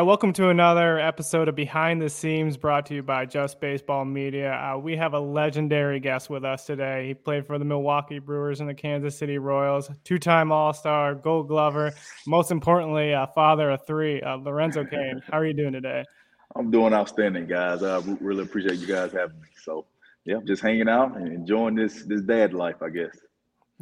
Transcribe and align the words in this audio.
Right, 0.00 0.06
welcome 0.06 0.32
to 0.32 0.48
another 0.48 0.98
episode 0.98 1.46
of 1.46 1.54
Behind 1.54 2.00
the 2.00 2.08
Seams 2.08 2.56
brought 2.56 2.86
to 2.86 2.94
you 2.94 3.02
by 3.02 3.26
Just 3.26 3.60
Baseball 3.60 4.06
Media. 4.06 4.54
Uh, 4.54 4.78
we 4.78 4.96
have 4.96 5.12
a 5.12 5.20
legendary 5.20 6.00
guest 6.00 6.30
with 6.30 6.42
us 6.42 6.64
today. 6.64 7.08
He 7.08 7.12
played 7.12 7.46
for 7.46 7.58
the 7.58 7.66
Milwaukee 7.66 8.18
Brewers 8.18 8.60
and 8.60 8.68
the 8.68 8.72
Kansas 8.72 9.18
City 9.18 9.36
Royals, 9.36 9.90
two 10.02 10.18
time 10.18 10.52
All 10.52 10.72
Star, 10.72 11.14
Gold 11.14 11.48
Glover, 11.48 11.92
most 12.26 12.50
importantly, 12.50 13.14
father 13.34 13.68
of 13.72 13.86
three, 13.86 14.22
uh, 14.22 14.36
Lorenzo 14.36 14.86
Cain. 14.86 15.20
How 15.30 15.36
are 15.38 15.44
you 15.44 15.52
doing 15.52 15.74
today? 15.74 16.02
I'm 16.56 16.70
doing 16.70 16.94
outstanding, 16.94 17.46
guys. 17.46 17.82
I 17.82 17.98
really 18.22 18.44
appreciate 18.44 18.78
you 18.78 18.86
guys 18.86 19.12
having 19.12 19.38
me. 19.38 19.48
So, 19.62 19.84
yeah, 20.24 20.38
just 20.46 20.62
hanging 20.62 20.88
out 20.88 21.14
and 21.18 21.28
enjoying 21.30 21.74
this 21.74 22.04
this 22.04 22.22
dad 22.22 22.54
life, 22.54 22.76
I 22.80 22.88
guess. 22.88 23.18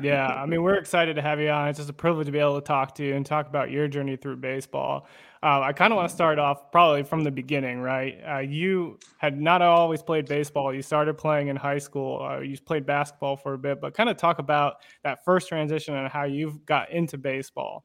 Yeah, 0.00 0.26
I 0.26 0.46
mean, 0.46 0.62
we're 0.62 0.76
excited 0.76 1.16
to 1.16 1.22
have 1.22 1.40
you 1.40 1.48
on. 1.48 1.68
It's 1.68 1.78
just 1.78 1.90
a 1.90 1.94
privilege 1.94 2.26
to 2.26 2.32
be 2.32 2.38
able 2.38 2.60
to 2.60 2.64
talk 2.64 2.94
to 2.96 3.04
you 3.04 3.16
and 3.16 3.26
talk 3.26 3.48
about 3.48 3.70
your 3.70 3.88
journey 3.88 4.16
through 4.16 4.36
baseball. 4.36 5.08
Uh, 5.42 5.60
I 5.60 5.72
kind 5.72 5.92
of 5.92 5.96
want 5.96 6.08
to 6.08 6.14
start 6.14 6.38
off 6.38 6.70
probably 6.70 7.02
from 7.02 7.24
the 7.24 7.32
beginning, 7.32 7.80
right? 7.80 8.20
Uh, 8.28 8.38
you 8.38 8.98
had 9.18 9.40
not 9.40 9.60
always 9.60 10.02
played 10.02 10.26
baseball. 10.26 10.72
You 10.72 10.82
started 10.82 11.14
playing 11.18 11.48
in 11.48 11.56
high 11.56 11.78
school. 11.78 12.22
Uh, 12.22 12.40
you 12.40 12.56
played 12.58 12.86
basketball 12.86 13.36
for 13.36 13.54
a 13.54 13.58
bit, 13.58 13.80
but 13.80 13.94
kind 13.94 14.08
of 14.08 14.16
talk 14.16 14.38
about 14.38 14.76
that 15.02 15.24
first 15.24 15.48
transition 15.48 15.94
and 15.94 16.08
how 16.08 16.24
you've 16.24 16.64
got 16.64 16.90
into 16.90 17.18
baseball. 17.18 17.84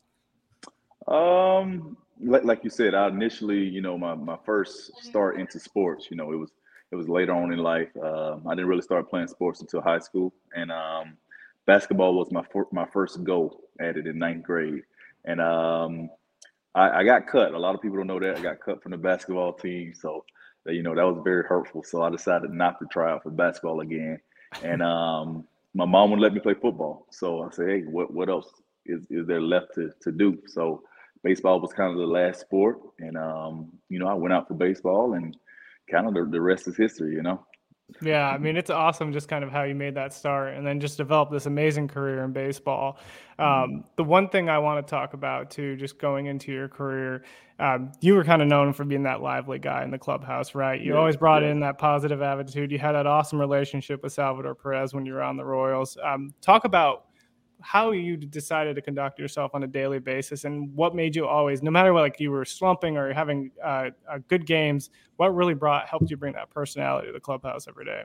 Um, 1.08 1.97
like, 2.22 2.44
like 2.44 2.64
you 2.64 2.69
said, 2.69 2.94
I 2.94 3.08
initially, 3.08 3.59
you 3.59 3.81
know, 3.81 3.97
my, 3.97 4.14
my 4.14 4.38
first 4.45 5.03
start 5.03 5.39
into 5.39 5.59
sports, 5.59 6.08
you 6.11 6.17
know, 6.17 6.31
it 6.31 6.36
was 6.36 6.52
it 6.91 6.95
was 6.95 7.09
later 7.09 7.34
on 7.34 7.52
in 7.52 7.58
life. 7.58 7.89
Um, 7.97 8.44
I 8.47 8.52
didn't 8.53 8.67
really 8.67 8.84
start 8.84 9.09
playing 9.09 9.28
sports 9.28 9.61
until 9.61 9.81
high 9.81 9.97
school, 9.97 10.31
and 10.56 10.72
um, 10.72 11.17
basketball 11.66 12.16
was 12.16 12.31
my 12.31 12.44
for, 12.52 12.67
my 12.72 12.86
first 12.86 13.23
goal 13.23 13.61
at 13.80 13.97
it 13.97 14.08
in 14.08 14.17
ninth 14.19 14.44
grade, 14.44 14.83
and 15.25 15.42
um, 15.42 16.09
I, 16.75 17.00
I, 17.00 17.03
got 17.03 17.28
cut. 17.28 17.53
A 17.53 17.59
lot 17.59 17.75
of 17.75 17.81
people 17.81 17.97
don't 17.97 18.08
know 18.08 18.19
that 18.19 18.38
I 18.38 18.42
got 18.42 18.59
cut 18.59 18.81
from 18.81 18.92
the 18.92 18.97
basketball 18.97 19.53
team, 19.53 19.94
so 19.95 20.25
you 20.67 20.84
know 20.84 20.95
that 20.95 21.06
was 21.06 21.22
very 21.23 21.44
hurtful. 21.44 21.84
So 21.84 22.03
I 22.03 22.09
decided 22.09 22.52
not 22.52 22.80
to 22.80 22.86
try 22.91 23.11
out 23.11 23.23
for 23.23 23.31
basketball 23.31 23.81
again, 23.81 24.19
and 24.64 24.81
um, 24.81 25.45
my 25.73 25.86
mom 25.86 26.11
would 26.11 26.19
let 26.19 26.34
me 26.34 26.39
play 26.39 26.53
football. 26.53 27.08
So 27.11 27.44
I 27.44 27.50
said, 27.52 27.67
hey, 27.67 27.81
what 27.81 28.14
what 28.14 28.30
else 28.30 28.50
is, 28.86 29.06
is 29.09 29.28
there 29.28 29.41
left 29.41 29.75
to 29.75 29.91
to 30.02 30.11
do? 30.11 30.39
So 30.47 30.84
baseball 31.23 31.59
was 31.59 31.73
kind 31.73 31.91
of 31.91 31.97
the 31.97 32.06
last 32.06 32.41
sport, 32.41 32.80
and 33.00 33.17
um, 33.17 33.72
you 33.89 34.00
know 34.00 34.08
I 34.08 34.14
went 34.14 34.34
out 34.34 34.47
for 34.47 34.56
baseball, 34.56 35.13
and 35.13 35.35
kind 35.90 36.07
of 36.07 36.13
the, 36.13 36.25
the 36.29 36.41
rest 36.41 36.68
is 36.68 36.78
history. 36.78 37.13
You 37.13 37.23
know. 37.23 37.46
Yeah, 38.01 38.29
I 38.29 38.37
mean, 38.37 38.57
it's 38.57 38.69
awesome 38.69 39.13
just 39.13 39.27
kind 39.27 39.43
of 39.43 39.51
how 39.51 39.63
you 39.63 39.75
made 39.75 39.95
that 39.95 40.13
start 40.13 40.55
and 40.55 40.65
then 40.65 40.79
just 40.79 40.97
develop 40.97 41.31
this 41.31 41.45
amazing 41.45 41.87
career 41.87 42.23
in 42.23 42.33
baseball. 42.33 42.97
Um, 43.39 43.83
the 43.95 44.03
one 44.03 44.29
thing 44.29 44.49
I 44.49 44.57
want 44.59 44.85
to 44.85 44.89
talk 44.89 45.13
about 45.13 45.51
too, 45.51 45.75
just 45.75 45.99
going 45.99 46.27
into 46.27 46.51
your 46.51 46.67
career, 46.67 47.23
um, 47.59 47.91
you 48.01 48.15
were 48.15 48.23
kind 48.23 48.41
of 48.41 48.47
known 48.47 48.73
for 48.73 48.83
being 48.83 49.03
that 49.03 49.21
lively 49.21 49.59
guy 49.59 49.83
in 49.83 49.91
the 49.91 49.97
clubhouse, 49.97 50.55
right? 50.55 50.79
You 50.81 50.93
yeah, 50.93 50.99
always 50.99 51.17
brought 51.17 51.43
yeah. 51.43 51.49
in 51.49 51.59
that 51.61 51.77
positive 51.77 52.21
attitude. 52.21 52.71
You 52.71 52.79
had 52.79 52.93
that 52.93 53.07
awesome 53.07 53.39
relationship 53.39 54.03
with 54.03 54.13
Salvador 54.13 54.55
Perez 54.55 54.93
when 54.93 55.05
you 55.05 55.13
were 55.13 55.23
on 55.23 55.37
the 55.37 55.45
Royals. 55.45 55.97
Um, 56.03 56.33
talk 56.41 56.65
about 56.65 57.05
how 57.63 57.91
you 57.91 58.18
decided 58.18 58.75
to 58.75 58.81
conduct 58.81 59.18
yourself 59.18 59.51
on 59.56 59.63
a 59.63 59.68
daily 59.68 60.00
basis 60.00 60.44
and 60.44 60.74
what 60.75 60.94
made 60.94 61.16
you 61.16 61.25
always 61.25 61.63
no 61.63 61.72
matter 61.72 61.94
what 61.94 62.01
like 62.01 62.19
you 62.19 62.29
were 62.29 62.44
slumping 62.44 62.97
or 62.97 63.13
having 63.13 63.50
uh, 63.63 63.90
uh, 64.09 64.19
good 64.28 64.46
games 64.46 64.90
what 65.16 65.34
really 65.34 65.53
brought 65.53 65.88
helped 65.88 66.12
you 66.12 66.18
bring 66.18 66.34
that 66.34 66.50
personality 66.50 67.07
to 67.07 67.13
the 67.13 67.19
clubhouse 67.19 67.68
every 67.68 67.85
day 67.85 68.03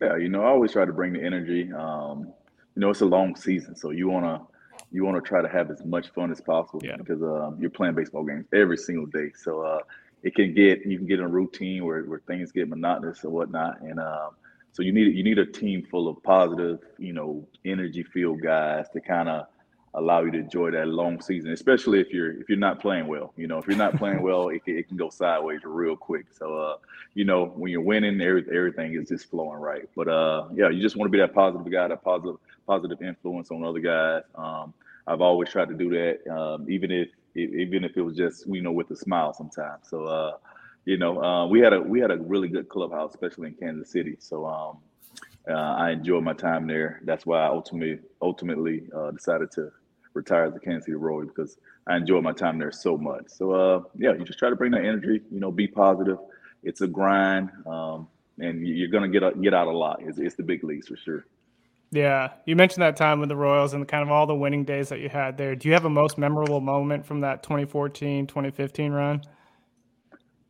yeah 0.00 0.16
you 0.16 0.28
know 0.28 0.42
i 0.42 0.46
always 0.46 0.72
try 0.72 0.84
to 0.84 0.92
bring 0.92 1.12
the 1.12 1.22
energy 1.22 1.72
um, 1.72 2.32
you 2.76 2.80
know 2.80 2.90
it's 2.90 3.00
a 3.00 3.04
long 3.04 3.34
season 3.34 3.74
so 3.74 3.90
you 3.90 4.08
want 4.08 4.24
to 4.24 4.40
you 4.92 5.04
want 5.04 5.22
to 5.22 5.28
try 5.28 5.42
to 5.42 5.48
have 5.48 5.70
as 5.70 5.84
much 5.84 6.10
fun 6.10 6.30
as 6.30 6.40
possible 6.40 6.80
yeah. 6.84 6.96
because 6.96 7.20
um, 7.22 7.56
you're 7.60 7.70
playing 7.70 7.94
baseball 7.94 8.22
games 8.22 8.46
every 8.54 8.76
single 8.76 9.06
day 9.06 9.30
so 9.36 9.60
uh, 9.62 9.80
it 10.22 10.34
can 10.34 10.54
get 10.54 10.86
you 10.86 10.98
can 10.98 11.06
get 11.06 11.18
in 11.18 11.24
a 11.24 11.28
routine 11.28 11.84
where, 11.84 12.04
where 12.04 12.20
things 12.20 12.52
get 12.52 12.68
monotonous 12.68 13.24
and 13.24 13.32
whatnot 13.32 13.80
and 13.80 13.98
um, 13.98 14.30
so 14.74 14.82
you 14.82 14.92
need 14.92 15.14
you 15.14 15.22
need 15.22 15.38
a 15.38 15.46
team 15.46 15.86
full 15.88 16.08
of 16.08 16.20
positive, 16.24 16.80
you 16.98 17.12
know, 17.12 17.46
energy 17.64 18.02
field 18.02 18.42
guys 18.42 18.86
to 18.92 19.00
kind 19.00 19.28
of 19.28 19.46
allow 19.94 20.24
you 20.24 20.32
to 20.32 20.38
enjoy 20.38 20.72
that 20.72 20.88
long 20.88 21.20
season, 21.20 21.52
especially 21.52 22.00
if 22.00 22.10
you're 22.10 22.32
if 22.40 22.48
you're 22.48 22.58
not 22.58 22.80
playing 22.80 23.06
well. 23.06 23.32
You 23.36 23.46
know, 23.46 23.58
if 23.58 23.68
you're 23.68 23.76
not 23.76 23.96
playing 23.96 24.20
well, 24.28 24.48
it, 24.48 24.62
it 24.66 24.88
can 24.88 24.96
go 24.96 25.10
sideways 25.10 25.60
real 25.62 25.96
quick. 25.96 26.26
So, 26.36 26.58
uh, 26.58 26.76
you 27.14 27.24
know, 27.24 27.46
when 27.54 27.70
you're 27.70 27.82
winning, 27.82 28.20
every, 28.20 28.44
everything 28.52 28.94
is 28.94 29.08
just 29.08 29.30
flowing 29.30 29.60
right. 29.60 29.88
But 29.94 30.08
uh, 30.08 30.48
yeah, 30.52 30.70
you 30.70 30.82
just 30.82 30.96
want 30.96 31.06
to 31.06 31.12
be 31.12 31.20
that 31.20 31.32
positive 31.32 31.70
guy, 31.70 31.86
that 31.86 32.02
positive 32.02 32.38
positive 32.66 33.00
influence 33.00 33.52
on 33.52 33.62
other 33.64 33.78
guys. 33.78 34.24
Um, 34.34 34.74
I've 35.06 35.20
always 35.20 35.50
tried 35.50 35.68
to 35.68 35.74
do 35.74 35.90
that, 35.90 36.36
um, 36.36 36.68
even 36.68 36.90
if 36.90 37.10
even 37.36 37.84
if 37.84 37.96
it 37.96 38.02
was 38.02 38.16
just 38.16 38.44
you 38.48 38.60
know 38.60 38.72
with 38.72 38.90
a 38.90 38.96
smile 38.96 39.32
sometimes. 39.32 39.88
So. 39.88 40.04
Uh, 40.04 40.32
you 40.84 40.98
know, 40.98 41.22
uh, 41.22 41.46
we 41.46 41.60
had 41.60 41.72
a 41.72 41.80
we 41.80 42.00
had 42.00 42.10
a 42.10 42.18
really 42.18 42.48
good 42.48 42.68
clubhouse, 42.68 43.10
especially 43.10 43.48
in 43.48 43.54
Kansas 43.54 43.90
City. 43.90 44.16
So 44.18 44.46
um, 44.46 44.78
uh, 45.48 45.52
I 45.52 45.90
enjoyed 45.90 46.24
my 46.24 46.34
time 46.34 46.66
there. 46.66 47.00
That's 47.04 47.24
why 47.26 47.40
I 47.40 47.46
ultimately 47.46 48.00
ultimately 48.20 48.84
uh, 48.94 49.10
decided 49.10 49.50
to 49.52 49.72
retire 50.12 50.44
as 50.44 50.54
a 50.54 50.60
Kansas 50.60 50.84
City 50.84 50.96
Royal 50.96 51.26
because 51.26 51.58
I 51.86 51.96
enjoyed 51.96 52.22
my 52.22 52.32
time 52.32 52.58
there 52.58 52.72
so 52.72 52.96
much. 52.96 53.24
So 53.28 53.52
uh, 53.52 53.82
yeah, 53.96 54.12
you 54.12 54.24
just 54.24 54.38
try 54.38 54.50
to 54.50 54.56
bring 54.56 54.72
that 54.72 54.84
energy. 54.84 55.20
You 55.30 55.40
know, 55.40 55.50
be 55.50 55.66
positive. 55.66 56.18
It's 56.62 56.80
a 56.80 56.86
grind, 56.86 57.50
um, 57.66 58.08
and 58.38 58.66
you're 58.66 58.88
gonna 58.88 59.08
get 59.08 59.22
a, 59.22 59.32
get 59.32 59.54
out 59.54 59.68
a 59.68 59.76
lot. 59.76 60.00
It's, 60.02 60.18
it's 60.18 60.34
the 60.34 60.42
big 60.42 60.64
leagues 60.64 60.88
for 60.88 60.96
sure. 60.96 61.26
Yeah, 61.90 62.32
you 62.44 62.56
mentioned 62.56 62.82
that 62.82 62.96
time 62.96 63.20
with 63.20 63.28
the 63.28 63.36
Royals 63.36 63.72
and 63.72 63.86
kind 63.86 64.02
of 64.02 64.10
all 64.10 64.26
the 64.26 64.34
winning 64.34 64.64
days 64.64 64.88
that 64.88 64.98
you 64.98 65.08
had 65.08 65.38
there. 65.38 65.54
Do 65.54 65.68
you 65.68 65.74
have 65.74 65.84
a 65.84 65.90
most 65.90 66.18
memorable 66.18 66.60
moment 66.60 67.06
from 67.06 67.20
that 67.20 67.42
2014 67.42 68.26
2015 68.26 68.92
run? 68.92 69.22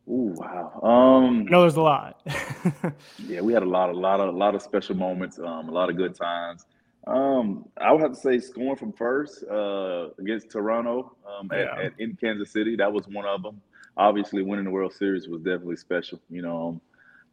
Ooh, 0.07 0.35
wow. 0.37 0.79
Um, 0.83 1.45
no, 1.45 1.61
there's 1.61 1.77
a 1.77 1.81
lot. 1.81 2.21
yeah, 3.27 3.41
we 3.41 3.53
had 3.53 3.63
a 3.63 3.69
lot, 3.69 3.89
a 3.89 3.93
lot 3.93 4.19
of, 4.19 4.33
a 4.33 4.37
lot 4.37 4.53
of 4.53 4.61
special 4.61 4.95
moments, 4.95 5.39
um, 5.39 5.67
a 5.67 5.71
lot 5.71 5.89
of 5.89 5.97
good 5.97 6.15
times. 6.15 6.65
Um, 7.07 7.67
I 7.79 7.91
would 7.91 8.01
have 8.01 8.13
to 8.13 8.19
say 8.19 8.39
scoring 8.39 8.75
from 8.75 8.91
first 8.93 9.43
uh, 9.49 10.09
against 10.19 10.51
Toronto 10.51 11.15
um, 11.27 11.49
at, 11.51 11.59
yeah. 11.59 11.85
at, 11.85 11.93
in 11.99 12.15
Kansas 12.15 12.51
City. 12.51 12.75
That 12.75 12.91
was 12.91 13.07
one 13.07 13.25
of 13.25 13.43
them. 13.43 13.61
Obviously, 13.97 14.41
winning 14.41 14.65
the 14.65 14.71
World 14.71 14.93
Series 14.93 15.27
was 15.27 15.41
definitely 15.41 15.77
special. 15.77 16.19
You 16.29 16.41
know, 16.41 16.67
um, 16.67 16.81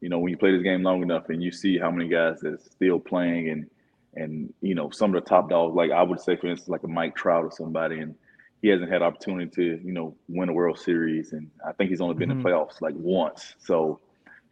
you 0.01 0.09
know 0.09 0.19
when 0.19 0.31
you 0.31 0.37
play 0.37 0.53
this 0.53 0.63
game 0.63 0.83
long 0.83 1.03
enough 1.03 1.29
and 1.31 1.43
you 1.43 1.51
see 1.51 1.79
how 1.79 1.91
many 1.91 2.09
guys 2.09 2.41
that's 2.41 2.71
still 2.71 3.01
playing 3.01 3.49
and 3.49 3.71
and 4.15 4.53
you 4.61 4.75
know 4.75 4.91
some 4.91 5.15
of 5.15 5.23
the 5.23 5.29
top 5.29 5.49
dogs, 5.49 5.75
like 5.75 5.91
I 5.91 6.03
would 6.03 6.21
say, 6.21 6.37
for 6.37 6.49
instance, 6.49 6.69
like 6.69 6.83
a 6.83 6.89
Mike 6.89 7.17
Trout 7.17 7.45
or 7.45 7.51
somebody, 7.51 8.01
and 8.01 8.15
he 8.63 8.69
hasn't 8.69 8.91
had 8.91 9.03
opportunity 9.03 9.51
to 9.51 9.81
you 9.85 9.93
know 9.93 10.17
win 10.29 10.49
a 10.49 10.53
World 10.53 10.79
Series, 10.79 11.33
and 11.33 11.51
I 11.67 11.73
think 11.73 11.91
he's 11.91 12.01
only 12.01 12.15
been 12.15 12.31
mm-hmm. 12.31 12.47
in 12.47 12.53
playoffs 12.53 12.81
like 12.81 12.95
once. 12.97 13.57
So, 13.59 14.01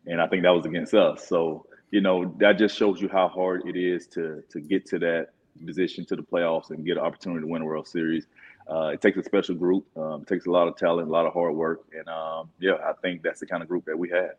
and 0.06 0.20
I 0.20 0.26
think 0.26 0.42
that 0.42 0.50
was 0.50 0.66
against 0.66 0.92
us. 0.92 1.26
So 1.26 1.66
you 1.90 2.00
know 2.00 2.34
that 2.38 2.58
just 2.58 2.76
shows 2.76 3.00
you 3.00 3.08
how 3.08 3.28
hard 3.28 3.62
it 3.66 3.76
is 3.76 4.06
to 4.08 4.42
to 4.50 4.60
get 4.60 4.84
to 4.86 4.98
that 4.98 5.28
position 5.64 6.04
to 6.06 6.16
the 6.16 6.22
playoffs 6.22 6.70
and 6.70 6.84
get 6.84 6.96
an 6.96 7.04
opportunity 7.04 7.40
to 7.42 7.46
win 7.46 7.62
a 7.62 7.64
World 7.64 7.88
Series. 7.88 8.26
Uh, 8.68 8.88
it 8.88 9.00
takes 9.00 9.16
a 9.16 9.22
special 9.22 9.54
group. 9.54 9.86
Um, 9.96 10.22
it 10.22 10.28
takes 10.28 10.46
a 10.46 10.50
lot 10.50 10.68
of 10.68 10.76
talent, 10.76 11.08
a 11.08 11.10
lot 11.10 11.26
of 11.26 11.32
hard 11.32 11.54
work, 11.54 11.82
and 11.96 12.08
um, 12.08 12.50
yeah, 12.60 12.74
I 12.84 12.92
think 13.00 13.22
that's 13.22 13.40
the 13.40 13.46
kind 13.46 13.62
of 13.62 13.68
group 13.68 13.84
that 13.86 13.98
we 13.98 14.10
had. 14.10 14.32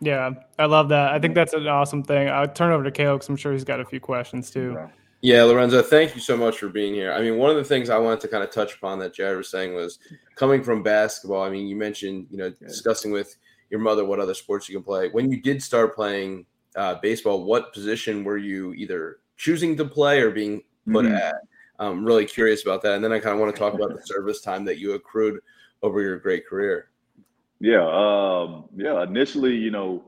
Yeah, 0.00 0.30
I 0.58 0.66
love 0.66 0.90
that. 0.90 1.12
I 1.12 1.18
think 1.18 1.34
that's 1.34 1.54
an 1.54 1.66
awesome 1.66 2.02
thing. 2.02 2.28
I'll 2.28 2.46
turn 2.46 2.72
over 2.72 2.84
to 2.84 2.90
Caleb 2.90 3.20
because 3.20 3.28
I'm 3.30 3.36
sure 3.36 3.52
he's 3.52 3.64
got 3.64 3.80
a 3.80 3.84
few 3.84 4.00
questions 4.00 4.50
too. 4.50 4.74
Yeah. 4.76 4.88
Yeah, 5.20 5.42
Lorenzo, 5.42 5.82
thank 5.82 6.14
you 6.14 6.20
so 6.20 6.36
much 6.36 6.58
for 6.58 6.68
being 6.68 6.94
here. 6.94 7.12
I 7.12 7.20
mean, 7.20 7.38
one 7.38 7.50
of 7.50 7.56
the 7.56 7.64
things 7.64 7.90
I 7.90 7.98
wanted 7.98 8.20
to 8.20 8.28
kind 8.28 8.44
of 8.44 8.52
touch 8.52 8.74
upon 8.76 9.00
that 9.00 9.14
Jared 9.14 9.36
was 9.36 9.50
saying 9.50 9.74
was 9.74 9.98
coming 10.36 10.62
from 10.62 10.82
basketball. 10.82 11.42
I 11.42 11.50
mean, 11.50 11.66
you 11.66 11.74
mentioned, 11.74 12.28
you 12.30 12.38
know, 12.38 12.50
discussing 12.50 13.10
with 13.10 13.36
your 13.70 13.80
mother 13.80 14.04
what 14.04 14.20
other 14.20 14.34
sports 14.34 14.68
you 14.68 14.76
can 14.76 14.84
play. 14.84 15.08
When 15.08 15.30
you 15.30 15.42
did 15.42 15.60
start 15.60 15.96
playing 15.96 16.46
uh, 16.76 16.96
baseball, 17.02 17.44
what 17.44 17.72
position 17.72 18.22
were 18.22 18.38
you 18.38 18.74
either 18.74 19.18
choosing 19.36 19.76
to 19.76 19.84
play 19.84 20.20
or 20.20 20.30
being 20.30 20.62
put 20.90 21.06
mm-hmm. 21.06 21.14
at. 21.14 21.36
I'm 21.78 22.04
really 22.04 22.26
curious 22.26 22.64
about 22.64 22.82
that. 22.82 22.94
And 22.94 23.04
then 23.04 23.12
I 23.12 23.20
kind 23.20 23.34
of 23.34 23.40
want 23.40 23.54
to 23.54 23.58
talk 23.58 23.74
about 23.74 23.94
the 23.94 24.02
service 24.04 24.40
time 24.40 24.64
that 24.64 24.78
you 24.78 24.92
accrued 24.92 25.40
over 25.82 26.02
your 26.02 26.18
great 26.18 26.46
career. 26.46 26.90
Yeah, 27.60 27.86
um, 27.86 28.64
yeah. 28.76 29.02
Initially, 29.02 29.54
you 29.54 29.70
know, 29.70 30.02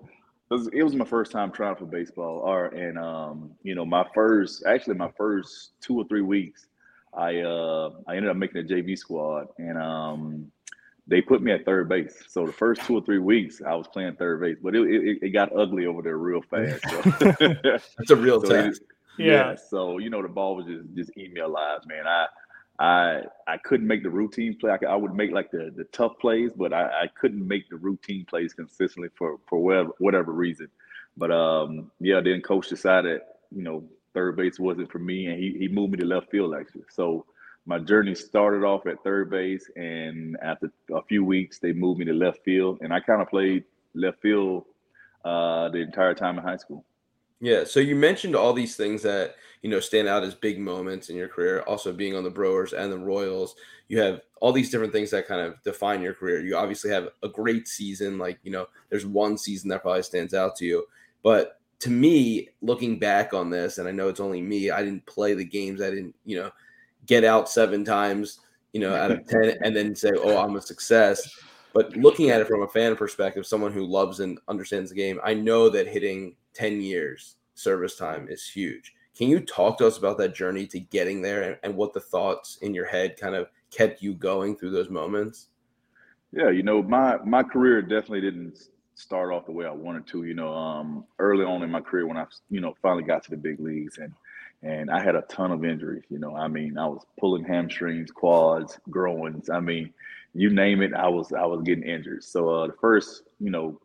it 0.50 0.54
was, 0.54 0.68
it 0.72 0.82
was, 0.82 0.94
my 0.94 1.04
first 1.04 1.30
time 1.30 1.52
trying 1.52 1.76
for 1.76 1.86
baseball, 1.86 2.38
or 2.38 2.66
and 2.66 2.98
um, 2.98 3.52
you 3.62 3.74
know, 3.74 3.84
my 3.84 4.04
first 4.14 4.64
actually 4.66 4.94
my 4.94 5.10
first 5.16 5.72
two 5.80 5.96
or 5.96 6.04
three 6.08 6.22
weeks, 6.22 6.66
I 7.14 7.38
uh, 7.38 7.90
I 8.08 8.16
ended 8.16 8.30
up 8.30 8.36
making 8.36 8.60
a 8.60 8.64
JV 8.64 8.98
squad, 8.98 9.48
and 9.58 9.78
um, 9.78 10.50
they 11.06 11.20
put 11.20 11.40
me 11.40 11.52
at 11.52 11.64
third 11.64 11.88
base. 11.88 12.24
So 12.28 12.46
the 12.46 12.52
first 12.52 12.82
two 12.82 12.96
or 12.96 13.02
three 13.02 13.18
weeks, 13.18 13.62
I 13.64 13.74
was 13.74 13.86
playing 13.86 14.16
third 14.16 14.40
base, 14.40 14.56
but 14.60 14.74
it, 14.74 14.82
it, 14.88 15.18
it 15.22 15.30
got 15.30 15.54
ugly 15.56 15.86
over 15.86 16.02
there 16.02 16.18
real 16.18 16.42
fast. 16.42 16.82
So. 16.90 17.54
That's 17.98 18.10
a 18.10 18.16
real 18.16 18.40
so 18.44 18.48
test. 18.48 18.82
Yeah. 19.18 19.26
yeah. 19.26 19.54
So 19.54 19.98
you 19.98 20.10
know, 20.10 20.20
the 20.20 20.28
ball 20.28 20.56
was 20.56 20.66
just 20.66 20.84
just 20.96 21.10
eating 21.16 21.34
me 21.34 21.40
alive, 21.42 21.80
man. 21.86 22.08
I 22.08 22.26
I 22.80 23.22
I 23.48 23.58
couldn't 23.58 23.88
make 23.88 24.04
the 24.04 24.10
routine 24.10 24.56
play. 24.58 24.72
I, 24.72 24.86
I 24.92 24.96
would 24.96 25.14
make 25.14 25.32
like 25.32 25.52
the, 25.52 25.72
the 25.76 25.84
tough 25.92 26.14
plays, 26.20 26.52
but 26.56 26.72
I, 26.72 26.84
I 26.84 27.08
couldn't 27.20 27.46
make 27.46 27.70
the 27.70 27.76
routine 27.76 28.26
plays 28.26 28.54
consistently 28.54 29.10
for 29.16 29.38
for 29.48 29.60
whatever 29.62 29.90
whatever 29.98 30.32
reason. 30.32 30.68
But 31.16 31.32
um, 31.32 31.92
yeah, 32.00 32.20
then 32.22 32.42
coach 32.42 32.68
decided 32.68 33.22
you 33.54 33.62
know 33.62 33.84
third 34.14 34.36
base 34.36 34.58
wasn't 34.60 34.92
for 34.92 35.00
me, 35.00 35.26
and 35.28 35.38
he 35.38 35.56
he 35.58 35.68
moved 35.68 35.92
me 35.92 35.98
to 36.00 36.06
left 36.06 36.30
field 36.32 36.54
actually. 36.58 36.84
So 36.90 37.26
my 37.66 37.78
journey 37.78 38.16
started 38.16 38.64
off 38.64 38.86
at 38.86 39.04
third 39.04 39.30
base, 39.30 39.70
and 39.76 40.36
after 40.42 40.72
a 40.92 41.02
few 41.02 41.24
weeks, 41.24 41.60
they 41.60 41.72
moved 41.72 42.00
me 42.00 42.06
to 42.06 42.14
left 42.14 42.44
field, 42.44 42.80
and 42.82 42.92
I 42.92 43.00
kind 43.00 43.22
of 43.22 43.28
played 43.30 43.64
left 43.94 44.22
field 44.22 44.64
uh, 45.24 45.68
the 45.70 45.78
entire 45.80 46.14
time 46.14 46.38
in 46.38 46.44
high 46.44 46.56
school. 46.56 46.84
Yeah. 47.40 47.64
So 47.64 47.80
you 47.80 47.96
mentioned 47.96 48.36
all 48.36 48.52
these 48.52 48.76
things 48.76 49.02
that, 49.02 49.36
you 49.62 49.70
know, 49.70 49.80
stand 49.80 50.08
out 50.08 50.22
as 50.22 50.34
big 50.34 50.58
moments 50.58 51.08
in 51.08 51.16
your 51.16 51.28
career, 51.28 51.60
also 51.62 51.92
being 51.92 52.14
on 52.14 52.22
the 52.22 52.30
Brewers 52.30 52.72
and 52.72 52.92
the 52.92 52.98
Royals. 52.98 53.56
You 53.88 53.98
have 54.00 54.20
all 54.40 54.52
these 54.52 54.70
different 54.70 54.92
things 54.92 55.10
that 55.10 55.26
kind 55.26 55.40
of 55.40 55.60
define 55.62 56.02
your 56.02 56.14
career. 56.14 56.40
You 56.40 56.56
obviously 56.56 56.90
have 56.90 57.08
a 57.22 57.28
great 57.28 57.66
season. 57.66 58.18
Like, 58.18 58.38
you 58.42 58.50
know, 58.50 58.66
there's 58.90 59.06
one 59.06 59.38
season 59.38 59.70
that 59.70 59.82
probably 59.82 60.02
stands 60.02 60.34
out 60.34 60.54
to 60.56 60.64
you. 60.64 60.86
But 61.22 61.60
to 61.80 61.90
me, 61.90 62.50
looking 62.60 62.98
back 62.98 63.32
on 63.32 63.50
this, 63.50 63.78
and 63.78 63.88
I 63.88 63.90
know 63.90 64.08
it's 64.08 64.20
only 64.20 64.42
me, 64.42 64.70
I 64.70 64.82
didn't 64.82 65.06
play 65.06 65.34
the 65.34 65.44
games. 65.44 65.80
I 65.80 65.90
didn't, 65.90 66.14
you 66.24 66.36
know, 66.36 66.50
get 67.06 67.24
out 67.24 67.48
seven 67.48 67.84
times, 67.84 68.40
you 68.72 68.80
know, 68.80 68.94
out 68.94 69.10
of 69.10 69.26
10 69.26 69.58
and 69.64 69.74
then 69.74 69.94
say, 69.94 70.12
oh, 70.16 70.38
I'm 70.38 70.56
a 70.56 70.60
success. 70.60 71.34
But 71.72 71.96
looking 71.96 72.30
at 72.30 72.40
it 72.40 72.48
from 72.48 72.62
a 72.62 72.68
fan 72.68 72.96
perspective, 72.96 73.46
someone 73.46 73.72
who 73.72 73.86
loves 73.86 74.20
and 74.20 74.38
understands 74.48 74.90
the 74.90 74.96
game, 74.96 75.20
I 75.24 75.34
know 75.34 75.68
that 75.70 75.86
hitting 75.86 76.34
10 76.54 76.80
years 76.80 77.36
service 77.54 77.96
time 77.96 78.26
is 78.28 78.48
huge. 78.48 78.94
Can 79.16 79.28
you 79.28 79.40
talk 79.40 79.76
to 79.78 79.86
us 79.86 79.98
about 79.98 80.18
that 80.18 80.34
journey 80.34 80.66
to 80.68 80.80
getting 80.80 81.20
there 81.20 81.42
and, 81.42 81.58
and 81.62 81.76
what 81.76 81.92
the 81.92 82.00
thoughts 82.00 82.58
in 82.62 82.72
your 82.72 82.86
head 82.86 83.18
kind 83.18 83.34
of 83.34 83.48
kept 83.70 84.02
you 84.02 84.14
going 84.14 84.56
through 84.56 84.70
those 84.70 84.88
moments? 84.88 85.48
Yeah, 86.32 86.50
you 86.50 86.62
know, 86.62 86.82
my 86.82 87.18
my 87.24 87.42
career 87.42 87.82
definitely 87.82 88.20
didn't 88.20 88.68
start 88.94 89.32
off 89.32 89.46
the 89.46 89.52
way 89.52 89.66
I 89.66 89.72
wanted 89.72 90.06
to. 90.08 90.24
You 90.24 90.34
know, 90.34 90.54
um, 90.54 91.04
early 91.18 91.44
on 91.44 91.62
in 91.62 91.70
my 91.70 91.80
career 91.80 92.06
when 92.06 92.16
I, 92.16 92.26
you 92.50 92.60
know, 92.60 92.74
finally 92.80 93.02
got 93.02 93.24
to 93.24 93.30
the 93.30 93.36
big 93.36 93.58
leagues 93.60 93.98
and 93.98 94.12
and 94.62 94.90
I 94.90 95.02
had 95.02 95.16
a 95.16 95.22
ton 95.22 95.52
of 95.52 95.64
injuries. 95.64 96.04
You 96.08 96.18
know, 96.18 96.36
I 96.36 96.46
mean, 96.46 96.78
I 96.78 96.86
was 96.86 97.04
pulling 97.18 97.44
hamstrings, 97.44 98.10
quads, 98.10 98.78
groins. 98.90 99.50
I 99.50 99.58
mean, 99.58 99.92
you 100.34 100.50
name 100.50 100.82
it, 100.82 100.94
I 100.94 101.08
was 101.08 101.32
I 101.32 101.46
was 101.46 101.62
getting 101.62 101.84
injured. 101.84 102.22
So 102.22 102.48
uh, 102.48 102.66
the 102.68 102.74
first, 102.80 103.24
you 103.40 103.50
know, 103.50 103.80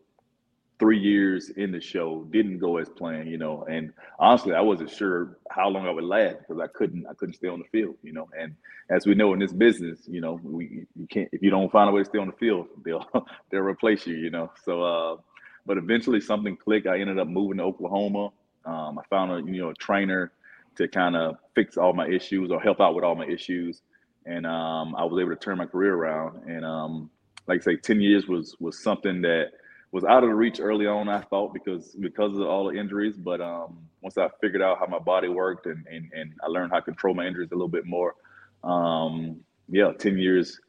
three 0.80 1.00
years 1.00 1.50
in 1.50 1.72
the 1.72 1.80
show 1.80 2.26
didn't 2.32 2.60
go 2.60 2.78
as 2.78 2.90
planned, 2.90 3.30
you 3.30 3.38
know. 3.38 3.66
And 3.70 3.94
honestly, 4.20 4.54
I 4.54 4.62
wasn't 4.62 4.90
sure 4.90 5.38
how 5.50 5.70
long 5.70 5.88
I 5.88 5.92
would 5.92 6.04
last 6.04 6.38
because 6.40 6.62
I 6.62 6.68
couldn't 6.68 7.06
I 7.08 7.14
couldn't 7.14 7.36
stay 7.36 7.48
on 7.48 7.60
the 7.60 7.66
field, 7.66 7.96
you 8.04 8.14
know. 8.14 8.28
And 8.38 8.56
as 8.90 9.06
we 9.06 9.16
know 9.16 9.34
in 9.34 9.40
this 9.40 9.54
business, 9.54 10.02
you 10.08 10.22
know, 10.22 10.40
we 10.44 10.86
you 10.96 11.08
can't 11.08 11.30
if 11.32 11.42
you 11.42 11.50
don't 11.50 11.72
find 11.72 11.90
a 11.90 11.94
way 11.94 12.02
to 12.02 12.06
stay 12.06 12.20
on 12.20 12.28
the 12.28 12.34
field, 12.34 12.68
they'll 12.86 13.06
they'll 13.52 13.62
replace 13.62 14.06
you, 14.06 14.16
you 14.16 14.30
know. 14.30 14.52
So 14.64 14.84
uh 14.84 15.18
but 15.66 15.78
eventually 15.78 16.22
something 16.22 16.56
clicked. 16.56 16.88
I 16.88 17.00
ended 17.00 17.18
up 17.18 17.28
moving 17.28 17.58
to 17.58 17.64
Oklahoma. 17.64 18.30
Um, 18.66 19.00
I 19.00 19.04
found 19.10 19.32
a 19.32 19.52
you 19.52 19.62
know 19.62 19.70
a 19.70 19.74
trainer 19.76 20.32
to 20.76 20.88
kind 20.88 21.16
of 21.16 21.38
fix 21.56 21.78
all 21.78 21.94
my 21.94 22.08
issues 22.08 22.52
or 22.52 22.60
help 22.60 22.82
out 22.82 22.96
with 22.96 23.04
all 23.04 23.16
my 23.16 23.26
issues. 23.26 23.82
And 24.26 24.46
um, 24.46 24.96
I 24.96 25.04
was 25.06 25.20
able 25.20 25.30
to 25.30 25.36
turn 25.36 25.58
my 25.58 25.66
career 25.66 25.96
around. 25.96 26.50
And 26.50 26.66
um, 26.66 27.10
like 27.48 27.62
I 27.62 27.64
say, 27.64 27.76
10 27.78 28.02
years 28.02 28.28
was 28.28 28.56
was 28.60 28.80
something 28.80 29.22
that 29.22 29.52
was 29.92 30.04
out 30.04 30.24
of 30.24 30.30
the 30.30 30.36
reach 30.36 30.60
early 30.60 30.88
on, 30.88 31.08
I 31.08 31.22
thought, 31.22 31.54
because 31.54 31.96
because 32.00 32.36
of 32.38 32.42
all 32.48 32.70
the 32.72 32.78
injuries. 32.78 33.16
But 33.18 33.42
um, 33.42 33.78
once 34.02 34.18
I 34.18 34.30
figured 34.42 34.62
out 34.62 34.80
how 34.80 34.88
my 34.88 35.00
body 35.00 35.28
worked 35.28 35.66
and, 35.66 35.86
and, 35.88 36.12
and 36.14 36.34
I 36.44 36.48
learned 36.48 36.72
how 36.72 36.80
to 36.80 36.86
control 36.86 37.14
my 37.14 37.26
injuries 37.26 37.50
a 37.52 37.56
little 37.56 37.68
bit 37.68 37.86
more, 37.86 38.16
um, 38.64 39.40
yeah, 39.70 39.92
10 39.98 40.18
years, 40.18 40.60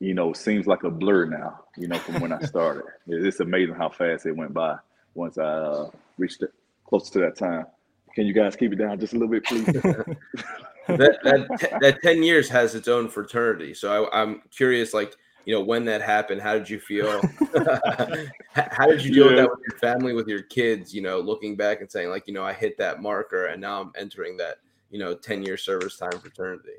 you 0.00 0.14
know, 0.14 0.32
seems 0.32 0.66
like 0.66 0.82
a 0.82 0.90
blur 0.90 1.26
now, 1.26 1.60
you 1.76 1.88
know, 1.88 1.98
from 1.98 2.20
when 2.20 2.32
I 2.32 2.40
started. 2.44 2.84
it's 3.06 3.40
amazing 3.40 3.74
how 3.74 3.88
fast 3.88 4.26
it 4.26 4.36
went 4.36 4.52
by 4.52 4.76
once 5.14 5.38
I 5.38 5.44
uh, 5.44 5.90
reached 6.18 6.42
it 6.42 6.52
close 6.86 7.10
to 7.10 7.20
that 7.20 7.36
time. 7.36 7.66
Can 8.14 8.26
you 8.26 8.32
guys 8.32 8.54
keep 8.54 8.72
it 8.72 8.76
down 8.76 8.98
just 9.00 9.12
a 9.12 9.16
little 9.16 9.32
bit, 9.32 9.44
please? 9.44 9.64
that, 10.86 11.18
that, 11.22 11.78
that 11.80 12.02
10 12.02 12.22
years 12.22 12.48
has 12.48 12.74
its 12.74 12.86
own 12.86 13.08
fraternity. 13.08 13.74
So 13.74 14.04
I, 14.04 14.22
I'm 14.22 14.42
curious, 14.50 14.94
like, 14.94 15.16
you 15.44 15.54
know, 15.54 15.62
when 15.62 15.84
that 15.86 16.02
happened, 16.02 16.40
how 16.40 16.54
did 16.54 16.68
you 16.68 16.80
feel? 16.80 17.20
how 18.52 18.86
did 18.86 19.04
you 19.04 19.12
deal 19.12 19.30
yeah. 19.30 19.30
with 19.30 19.36
that 19.36 19.50
with 19.50 19.60
your 19.68 19.78
family, 19.78 20.12
with 20.12 20.28
your 20.28 20.42
kids, 20.42 20.94
you 20.94 21.02
know, 21.02 21.20
looking 21.20 21.56
back 21.56 21.80
and 21.80 21.90
saying, 21.90 22.10
like, 22.10 22.26
you 22.26 22.34
know, 22.34 22.44
I 22.44 22.52
hit 22.52 22.78
that 22.78 23.02
marker 23.02 23.46
and 23.46 23.60
now 23.60 23.80
I'm 23.80 23.92
entering 23.96 24.36
that, 24.38 24.58
you 24.90 24.98
know, 24.98 25.14
10 25.14 25.42
year 25.42 25.56
service 25.56 25.96
time 25.96 26.18
fraternity? 26.20 26.78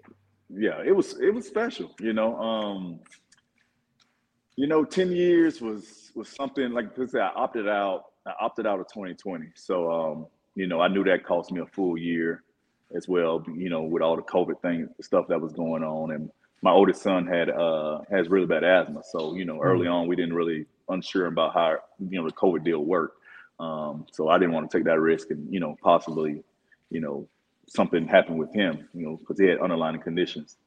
Yeah, 0.50 0.82
it 0.86 0.96
was, 0.96 1.20
it 1.20 1.34
was 1.34 1.48
special, 1.48 1.96
you 2.00 2.14
know. 2.14 2.40
Um, 2.40 3.00
you 4.56 4.68
know, 4.68 4.86
10 4.86 5.12
years 5.12 5.62
was 5.62 6.12
was 6.16 6.30
something 6.30 6.72
like 6.72 6.98
I 6.98 7.06
said, 7.06 7.22
I 7.22 7.32
opted 7.36 7.68
out, 7.68 8.06
I 8.26 8.34
opted 8.40 8.66
out 8.66 8.80
of 8.80 8.88
2020. 8.88 9.48
So 9.56 9.92
um, 9.92 10.28
you 10.56 10.68
know, 10.68 10.80
I 10.80 10.88
knew 10.88 11.04
that 11.04 11.26
cost 11.26 11.52
me 11.52 11.62
a 11.62 11.66
full 11.66 11.98
year 11.98 12.44
as 12.96 13.08
well, 13.08 13.44
you 13.54 13.70
know, 13.70 13.84
with 13.84 14.02
all 14.02 14.16
the 14.16 14.22
COVID 14.22 14.62
thing 14.62 14.88
stuff 15.02 15.28
that 15.28 15.40
was 15.40 15.52
going 15.54 15.84
on. 15.84 16.12
And 16.12 16.30
my 16.62 16.72
oldest 16.72 17.02
son 17.02 17.28
had 17.28 17.50
uh 17.50 18.02
has 18.10 18.30
really 18.30 18.48
bad 18.48 18.64
asthma. 18.64 19.02
So, 19.04 19.36
you 19.36 19.46
know, 19.46 19.62
early 19.62 19.88
mm. 19.88 19.94
on 19.94 20.08
we 20.08 20.16
didn't 20.16 20.34
really 20.34 20.66
unsure 20.90 21.28
about 21.28 21.54
how, 21.54 21.78
you 22.00 22.20
know, 22.20 22.28
the 22.28 22.34
COVID 22.34 22.64
deal 22.64 22.80
worked. 22.80 23.18
Um, 23.60 24.06
so 24.12 24.30
I 24.30 24.38
didn't 24.38 24.54
want 24.54 24.70
to 24.70 24.78
take 24.78 24.86
that 24.86 25.00
risk 25.00 25.32
and, 25.32 25.52
you 25.54 25.60
know, 25.60 25.78
possibly, 25.82 26.44
you 26.90 27.00
know, 27.00 27.28
something 27.68 28.08
happened 28.08 28.38
with 28.38 28.54
him, 28.54 28.88
you 28.94 29.06
know, 29.06 29.18
because 29.18 29.40
he 29.40 29.46
had 29.46 29.60
underlying 29.60 30.00
conditions. 30.02 30.58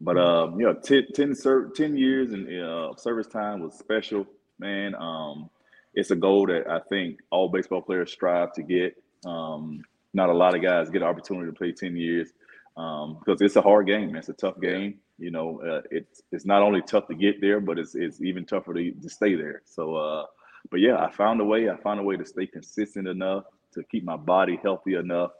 But 0.00 0.16
mm. 0.16 0.26
um, 0.26 0.60
you 0.60 0.66
know, 0.66 0.74
10, 0.74 1.08
10, 1.14 1.34
10 1.74 1.96
years 1.96 2.32
and 2.32 2.48
uh, 2.62 2.94
service 2.96 3.26
time 3.26 3.60
was 3.60 3.74
special, 3.74 4.26
man. 4.58 4.94
Um, 4.94 5.50
it's 5.94 6.10
a 6.10 6.16
goal 6.16 6.46
that 6.46 6.68
I 6.68 6.80
think 6.88 7.18
all 7.30 7.48
baseball 7.48 7.82
players 7.82 8.12
strive 8.12 8.52
to 8.54 8.62
get. 8.62 9.02
Um, 9.24 9.82
not 10.14 10.30
a 10.30 10.34
lot 10.34 10.54
of 10.54 10.62
guys 10.62 10.90
get 10.90 11.02
an 11.02 11.08
opportunity 11.08 11.46
to 11.46 11.56
play 11.56 11.72
10 11.72 11.96
years 11.96 12.32
um, 12.76 13.18
because 13.18 13.40
it's 13.40 13.56
a 13.56 13.62
hard 13.62 13.86
game. 13.86 14.14
It's 14.16 14.28
a 14.28 14.32
tough 14.32 14.60
game. 14.60 14.98
You 15.18 15.30
know, 15.30 15.60
uh, 15.62 15.82
it's 15.90 16.22
it's 16.32 16.44
not 16.44 16.62
only 16.62 16.82
tough 16.82 17.08
to 17.08 17.14
get 17.14 17.40
there, 17.40 17.60
but 17.60 17.78
it's 17.78 17.94
it's 17.94 18.20
even 18.20 18.44
tougher 18.44 18.74
to, 18.74 18.90
to 18.92 19.08
stay 19.08 19.34
there. 19.34 19.62
So, 19.64 19.96
uh, 19.96 20.26
but 20.70 20.80
yeah, 20.80 20.98
I 20.98 21.10
found 21.10 21.40
a 21.40 21.44
way. 21.44 21.68
I 21.70 21.76
found 21.76 22.00
a 22.00 22.02
way 22.04 22.16
to 22.16 22.24
stay 22.24 22.46
consistent 22.46 23.08
enough 23.08 23.44
to 23.74 23.82
keep 23.84 24.04
my 24.04 24.16
body 24.16 24.58
healthy 24.62 24.94
enough 24.94 25.32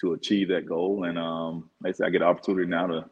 to 0.00 0.12
achieve 0.12 0.48
that 0.48 0.66
goal. 0.66 1.04
And 1.04 1.18
um, 1.18 1.70
like 1.82 1.94
I 1.94 1.96
said, 1.96 2.06
I 2.06 2.10
get 2.10 2.22
an 2.22 2.28
opportunity 2.28 2.68
now 2.68 2.86
to. 2.86 3.04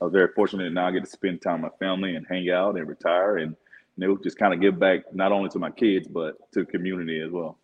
I 0.00 0.04
was 0.04 0.12
very 0.12 0.28
fortunate 0.34 0.72
now 0.72 0.86
I 0.86 0.92
get 0.92 1.04
to 1.04 1.10
spend 1.10 1.42
time 1.42 1.62
with 1.62 1.72
my 1.72 1.86
family 1.86 2.14
and 2.14 2.24
hang 2.28 2.48
out 2.50 2.76
and 2.76 2.88
retire 2.88 3.38
and 3.38 3.56
you 3.96 4.06
know 4.06 4.16
just 4.16 4.38
kind 4.38 4.54
of 4.54 4.60
give 4.60 4.78
back 4.78 5.12
not 5.12 5.32
only 5.32 5.48
to 5.50 5.58
my 5.58 5.70
kids 5.70 6.06
but 6.06 6.36
to 6.52 6.60
the 6.60 6.66
community 6.66 7.20
as 7.20 7.32
well. 7.32 7.58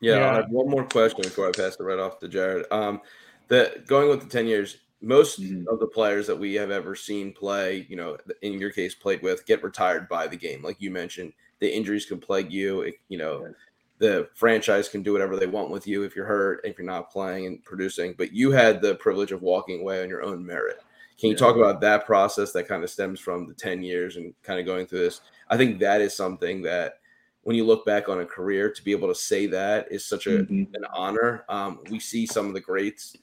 Yeah, 0.00 0.16
yeah. 0.16 0.30
I 0.30 0.34
have 0.34 0.50
one 0.50 0.68
more 0.68 0.84
question 0.84 1.22
before 1.22 1.48
I 1.48 1.52
pass 1.52 1.76
it 1.78 1.82
right 1.82 1.98
off 1.98 2.18
to 2.20 2.28
Jared. 2.28 2.66
Um, 2.70 3.00
the 3.48 3.82
going 3.86 4.08
with 4.08 4.20
the 4.20 4.28
ten 4.28 4.46
years, 4.46 4.78
most 5.00 5.40
mm-hmm. 5.40 5.68
of 5.68 5.78
the 5.78 5.86
players 5.86 6.26
that 6.26 6.38
we 6.38 6.54
have 6.54 6.70
ever 6.70 6.94
seen 6.94 7.32
play, 7.32 7.86
you 7.88 7.96
know, 7.96 8.16
in 8.42 8.54
your 8.54 8.70
case, 8.70 8.94
played 8.94 9.22
with, 9.22 9.46
get 9.46 9.62
retired 9.62 10.08
by 10.08 10.26
the 10.26 10.36
game. 10.36 10.62
Like 10.62 10.80
you 10.80 10.90
mentioned, 10.90 11.32
the 11.60 11.74
injuries 11.74 12.06
can 12.06 12.18
plague 12.18 12.52
you. 12.52 12.82
It, 12.82 12.94
you 13.08 13.18
know, 13.18 13.52
the 13.98 14.28
franchise 14.34 14.88
can 14.88 15.02
do 15.02 15.12
whatever 15.12 15.36
they 15.36 15.46
want 15.46 15.70
with 15.70 15.86
you 15.86 16.02
if 16.02 16.14
you're 16.16 16.26
hurt, 16.26 16.60
if 16.64 16.78
you're 16.78 16.86
not 16.86 17.10
playing 17.10 17.46
and 17.46 17.64
producing. 17.64 18.14
But 18.16 18.32
you 18.32 18.50
had 18.50 18.80
the 18.80 18.94
privilege 18.96 19.32
of 19.32 19.42
walking 19.42 19.80
away 19.80 20.02
on 20.02 20.08
your 20.08 20.22
own 20.22 20.44
merit. 20.44 20.78
Can 21.18 21.30
you 21.30 21.34
yeah. 21.34 21.38
talk 21.38 21.56
about 21.56 21.80
that 21.80 22.04
process 22.04 22.52
that 22.52 22.68
kind 22.68 22.84
of 22.84 22.90
stems 22.90 23.20
from 23.20 23.46
the 23.46 23.54
10 23.54 23.82
years 23.82 24.16
and 24.16 24.34
kind 24.42 24.60
of 24.60 24.66
going 24.66 24.86
through 24.86 25.00
this? 25.00 25.22
I 25.48 25.56
think 25.56 25.78
that 25.80 26.00
is 26.00 26.14
something 26.14 26.62
that 26.62 27.00
when 27.42 27.56
you 27.56 27.64
look 27.64 27.86
back 27.86 28.08
on 28.08 28.20
a 28.20 28.26
career, 28.26 28.70
to 28.70 28.84
be 28.84 28.90
able 28.90 29.08
to 29.08 29.14
say 29.14 29.46
that 29.46 29.86
is 29.90 30.04
such 30.04 30.26
a, 30.26 30.30
mm-hmm. 30.30 30.74
an 30.74 30.84
honor. 30.92 31.44
Um, 31.48 31.78
we 31.90 32.00
see 32.00 32.26
some 32.26 32.48
of 32.48 32.54
the 32.54 32.60
greats 32.60 33.16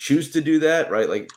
choose 0.00 0.30
to 0.30 0.40
do 0.40 0.58
that, 0.58 0.90
right? 0.90 1.08
Like, 1.08 1.30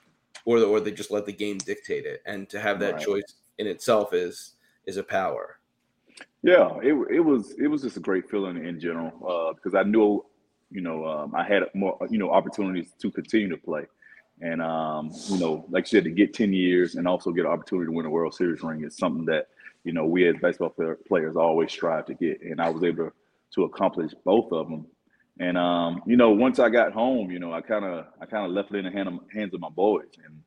or 0.46 0.58
or 0.60 0.79
they 0.79 0.91
just 0.91 1.12
let 1.12 1.25
the 1.25 1.34
game 1.34 1.58
dictate 1.60 2.05
it, 2.05 2.24
and 2.25 2.50
to 2.50 2.60
have 2.60 2.79
that 2.79 2.96
right. 2.96 3.03
choice 3.03 3.36
in 3.60 3.67
itself 3.67 4.13
is 4.13 4.53
is 4.86 4.98
a 4.98 5.03
power. 5.03 5.60
Yeah, 6.41 6.77
it 6.82 6.93
it 7.12 7.20
was 7.20 7.51
it 7.60 7.67
was 7.67 7.84
just 7.84 7.98
a 7.98 8.00
great 8.00 8.29
feeling 8.29 8.65
in 8.65 8.79
general 8.79 9.12
uh, 9.27 9.53
because 9.53 9.75
I 9.75 9.84
knew, 9.84 10.25
you 10.72 10.82
know, 10.82 11.05
um, 11.05 11.36
I 11.36 11.43
had 11.43 11.63
more 11.74 11.98
you 12.10 12.17
know 12.17 12.32
opportunities 12.32 12.93
to 13.00 13.12
continue 13.12 13.50
to 13.50 13.58
play, 13.58 13.86
And 14.41 14.62
um, 14.62 15.12
you 15.29 15.39
know, 15.39 15.65
like 15.70 15.86
you 15.86 15.98
said, 15.98 16.05
to 16.05 16.10
get 16.10 16.34
ten 16.34 16.53
years 16.53 16.96
and 16.96 17.08
also 17.08 17.32
get 17.32 17.46
an 17.46 17.51
opportunity 17.51 17.88
to 17.88 17.91
win 17.91 18.05
a 18.05 18.10
World 18.10 18.34
Series 18.34 18.63
ring 18.63 18.84
is 18.84 18.98
something 18.98 19.25
that 19.25 19.48
you 19.84 19.93
know 19.93 20.05
we 20.05 20.27
as 20.27 20.36
baseball 20.41 20.74
players 21.08 21.36
always 21.36 21.72
strive 21.72 22.05
to 22.08 22.13
get. 22.13 22.41
And 22.41 22.60
I 22.62 22.70
was 22.70 22.84
able 22.84 23.05
to, 23.05 23.13
to 23.55 23.63
accomplish 23.65 24.13
both 24.25 24.51
of 24.51 24.70
them. 24.70 24.86
And 25.39 25.57
um, 25.57 26.03
you 26.05 26.15
know, 26.15 26.29
once 26.31 26.59
I 26.59 26.69
got 26.69 26.93
home, 26.93 27.31
you 27.31 27.39
know, 27.39 27.53
I 27.53 27.61
kind 27.61 27.85
of 27.85 28.05
I 28.21 28.25
kind 28.25 28.45
of 28.45 28.51
left 28.51 28.71
it 28.71 28.77
in 28.77 28.85
the 28.85 28.91
hand 28.91 29.07
of, 29.07 29.19
hands 29.33 29.53
of 29.53 29.59
my 29.59 29.69
boys, 29.69 30.09
and 30.23 30.41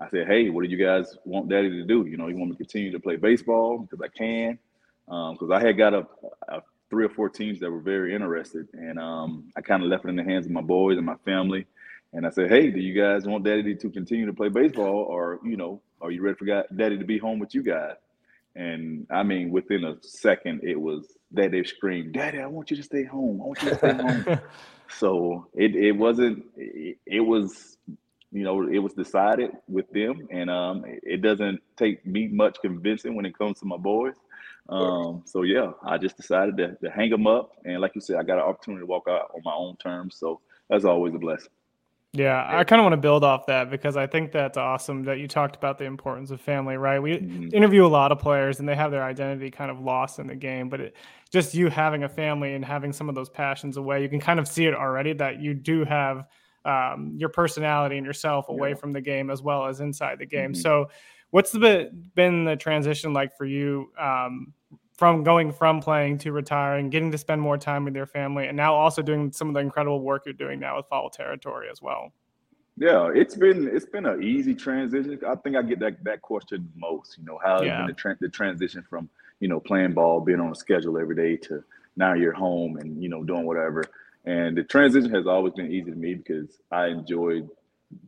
I 0.00 0.08
said, 0.08 0.26
"Hey, 0.26 0.48
what 0.48 0.64
do 0.64 0.70
you 0.70 0.82
guys 0.82 1.16
want 1.24 1.50
Daddy 1.50 1.68
to 1.70 1.84
do? 1.84 2.06
You 2.06 2.16
know, 2.16 2.28
you 2.28 2.36
want 2.36 2.50
me 2.50 2.56
to 2.56 2.64
continue 2.64 2.90
to 2.92 3.00
play 3.00 3.16
baseball 3.16 3.78
because 3.78 4.00
I 4.00 4.08
can, 4.08 4.58
because 5.06 5.42
um, 5.42 5.52
I 5.52 5.60
had 5.60 5.76
got 5.76 5.92
a, 5.92 6.06
a, 6.48 6.62
three 6.88 7.04
or 7.04 7.10
four 7.10 7.28
teams 7.28 7.60
that 7.60 7.70
were 7.70 7.80
very 7.80 8.14
interested, 8.14 8.68
and 8.72 8.98
um, 8.98 9.50
I 9.54 9.60
kind 9.60 9.82
of 9.82 9.90
left 9.90 10.06
it 10.06 10.08
in 10.08 10.16
the 10.16 10.24
hands 10.24 10.46
of 10.46 10.52
my 10.52 10.62
boys 10.62 10.96
and 10.96 11.06
my 11.06 11.16
family. 11.26 11.66
And 12.14 12.26
I 12.26 12.30
said, 12.30 12.48
"Hey, 12.48 12.70
do 12.70 12.80
you 12.80 12.98
guys 12.98 13.26
want 13.26 13.44
Daddy 13.44 13.74
to 13.74 13.90
continue 13.90 14.24
to 14.24 14.32
play 14.32 14.48
baseball, 14.48 15.04
or 15.08 15.40
you 15.44 15.58
know, 15.58 15.82
are 16.00 16.10
you 16.10 16.22
ready 16.22 16.36
for 16.36 16.46
Daddy 16.74 16.96
to 16.96 17.04
be 17.04 17.18
home 17.18 17.38
with 17.38 17.54
you 17.54 17.62
guys?" 17.62 17.96
And 18.54 19.06
I 19.10 19.22
mean, 19.22 19.50
within 19.50 19.84
a 19.84 19.96
second, 20.02 20.60
it 20.62 20.80
was 20.80 21.18
that 21.34 21.50
they've 21.50 21.66
screamed, 21.66 22.12
"Daddy, 22.12 22.38
I 22.38 22.46
want 22.46 22.70
you 22.70 22.76
to 22.76 22.82
stay 22.82 23.04
home. 23.04 23.40
I 23.42 23.46
want 23.46 23.62
you 23.62 23.70
to 23.70 23.76
stay 23.76 23.92
home." 23.92 24.40
so 24.98 25.46
it 25.54 25.74
it 25.74 25.92
wasn't. 25.92 26.44
It, 26.56 26.98
it, 27.06 27.20
was, 27.20 27.76
you 28.30 28.44
know, 28.44 28.68
it 28.68 28.78
was 28.78 28.92
decided 28.94 29.52
with 29.68 29.90
them, 29.90 30.28
and 30.30 30.50
um, 30.50 30.84
it 30.86 31.22
doesn't 31.22 31.60
take 31.76 32.04
me 32.06 32.28
much 32.28 32.58
convincing 32.60 33.14
when 33.14 33.26
it 33.26 33.36
comes 33.36 33.60
to 33.60 33.66
my 33.66 33.76
boys. 33.76 34.14
Um, 34.68 35.22
so 35.26 35.42
yeah, 35.42 35.72
I 35.84 35.98
just 35.98 36.16
decided 36.16 36.56
to, 36.58 36.76
to 36.82 36.90
hang 36.90 37.10
them 37.10 37.26
up, 37.26 37.52
and 37.64 37.80
like 37.80 37.94
you 37.94 38.00
said, 38.00 38.16
I 38.16 38.22
got 38.22 38.38
an 38.38 38.44
opportunity 38.44 38.82
to 38.82 38.86
walk 38.86 39.06
out 39.08 39.30
on 39.34 39.42
my 39.44 39.54
own 39.54 39.76
terms. 39.76 40.16
So 40.16 40.40
that's 40.68 40.84
always 40.84 41.14
a 41.14 41.18
blessing. 41.18 41.50
Yeah, 42.14 42.46
I 42.46 42.62
kind 42.64 42.78
of 42.78 42.84
want 42.84 42.92
to 42.92 42.98
build 42.98 43.24
off 43.24 43.46
that 43.46 43.70
because 43.70 43.96
I 43.96 44.06
think 44.06 44.32
that's 44.32 44.58
awesome 44.58 45.04
that 45.04 45.18
you 45.18 45.26
talked 45.26 45.56
about 45.56 45.78
the 45.78 45.84
importance 45.84 46.30
of 46.30 46.42
family, 46.42 46.76
right? 46.76 47.00
We 47.00 47.12
mm-hmm. 47.12 47.54
interview 47.54 47.86
a 47.86 47.88
lot 47.88 48.12
of 48.12 48.18
players 48.18 48.60
and 48.60 48.68
they 48.68 48.74
have 48.74 48.90
their 48.90 49.02
identity 49.02 49.50
kind 49.50 49.70
of 49.70 49.80
lost 49.80 50.18
in 50.18 50.26
the 50.26 50.36
game, 50.36 50.68
but 50.68 50.80
it, 50.80 50.96
just 51.30 51.54
you 51.54 51.70
having 51.70 52.04
a 52.04 52.08
family 52.10 52.52
and 52.52 52.62
having 52.62 52.92
some 52.92 53.08
of 53.08 53.14
those 53.14 53.30
passions 53.30 53.78
away, 53.78 54.02
you 54.02 54.10
can 54.10 54.20
kind 54.20 54.38
of 54.38 54.46
see 54.46 54.66
it 54.66 54.74
already 54.74 55.14
that 55.14 55.40
you 55.40 55.54
do 55.54 55.86
have 55.86 56.26
um, 56.66 57.14
your 57.16 57.30
personality 57.30 57.96
and 57.96 58.04
yourself 58.04 58.50
away 58.50 58.70
yeah. 58.70 58.74
from 58.74 58.92
the 58.92 59.00
game 59.00 59.30
as 59.30 59.40
well 59.40 59.64
as 59.64 59.80
inside 59.80 60.18
the 60.18 60.26
game. 60.26 60.52
Mm-hmm. 60.52 60.60
So, 60.60 60.90
what's 61.30 61.50
the 61.50 61.90
been 62.14 62.44
the 62.44 62.56
transition 62.56 63.14
like 63.14 63.34
for 63.38 63.46
you 63.46 63.90
um, 63.98 64.52
from 64.96 65.24
going 65.24 65.52
from 65.52 65.80
playing 65.80 66.18
to 66.18 66.32
retiring, 66.32 66.90
getting 66.90 67.10
to 67.10 67.18
spend 67.18 67.40
more 67.40 67.58
time 67.58 67.84
with 67.84 67.96
your 67.96 68.06
family, 68.06 68.46
and 68.46 68.56
now 68.56 68.74
also 68.74 69.02
doing 69.02 69.32
some 69.32 69.48
of 69.48 69.54
the 69.54 69.60
incredible 69.60 70.00
work 70.00 70.22
you're 70.26 70.34
doing 70.34 70.60
now 70.60 70.76
with 70.76 70.86
Foul 70.86 71.10
Territory 71.10 71.68
as 71.70 71.80
well. 71.80 72.12
Yeah, 72.76 73.10
it's 73.14 73.34
been 73.34 73.68
it's 73.68 73.86
been 73.86 74.06
an 74.06 74.22
easy 74.22 74.54
transition. 74.54 75.18
I 75.26 75.34
think 75.36 75.56
I 75.56 75.62
get 75.62 75.78
that 75.80 76.02
that 76.04 76.22
question 76.22 76.70
most. 76.76 77.18
You 77.18 77.24
know, 77.24 77.38
how 77.42 77.62
yeah. 77.62 77.86
the, 77.86 77.92
tra- 77.92 78.16
the 78.20 78.28
transition 78.28 78.84
from 78.88 79.08
you 79.40 79.48
know 79.48 79.60
playing 79.60 79.92
ball, 79.92 80.20
being 80.20 80.40
on 80.40 80.50
a 80.50 80.54
schedule 80.54 80.98
every 80.98 81.16
day 81.16 81.36
to 81.48 81.62
now 81.96 82.14
you're 82.14 82.32
home 82.32 82.78
and 82.78 83.02
you 83.02 83.08
know 83.08 83.22
doing 83.22 83.44
whatever. 83.44 83.84
And 84.24 84.56
the 84.56 84.62
transition 84.62 85.12
has 85.14 85.26
always 85.26 85.52
been 85.54 85.70
easy 85.70 85.90
to 85.90 85.96
me 85.96 86.14
because 86.14 86.58
I 86.70 86.86
enjoyed 86.86 87.48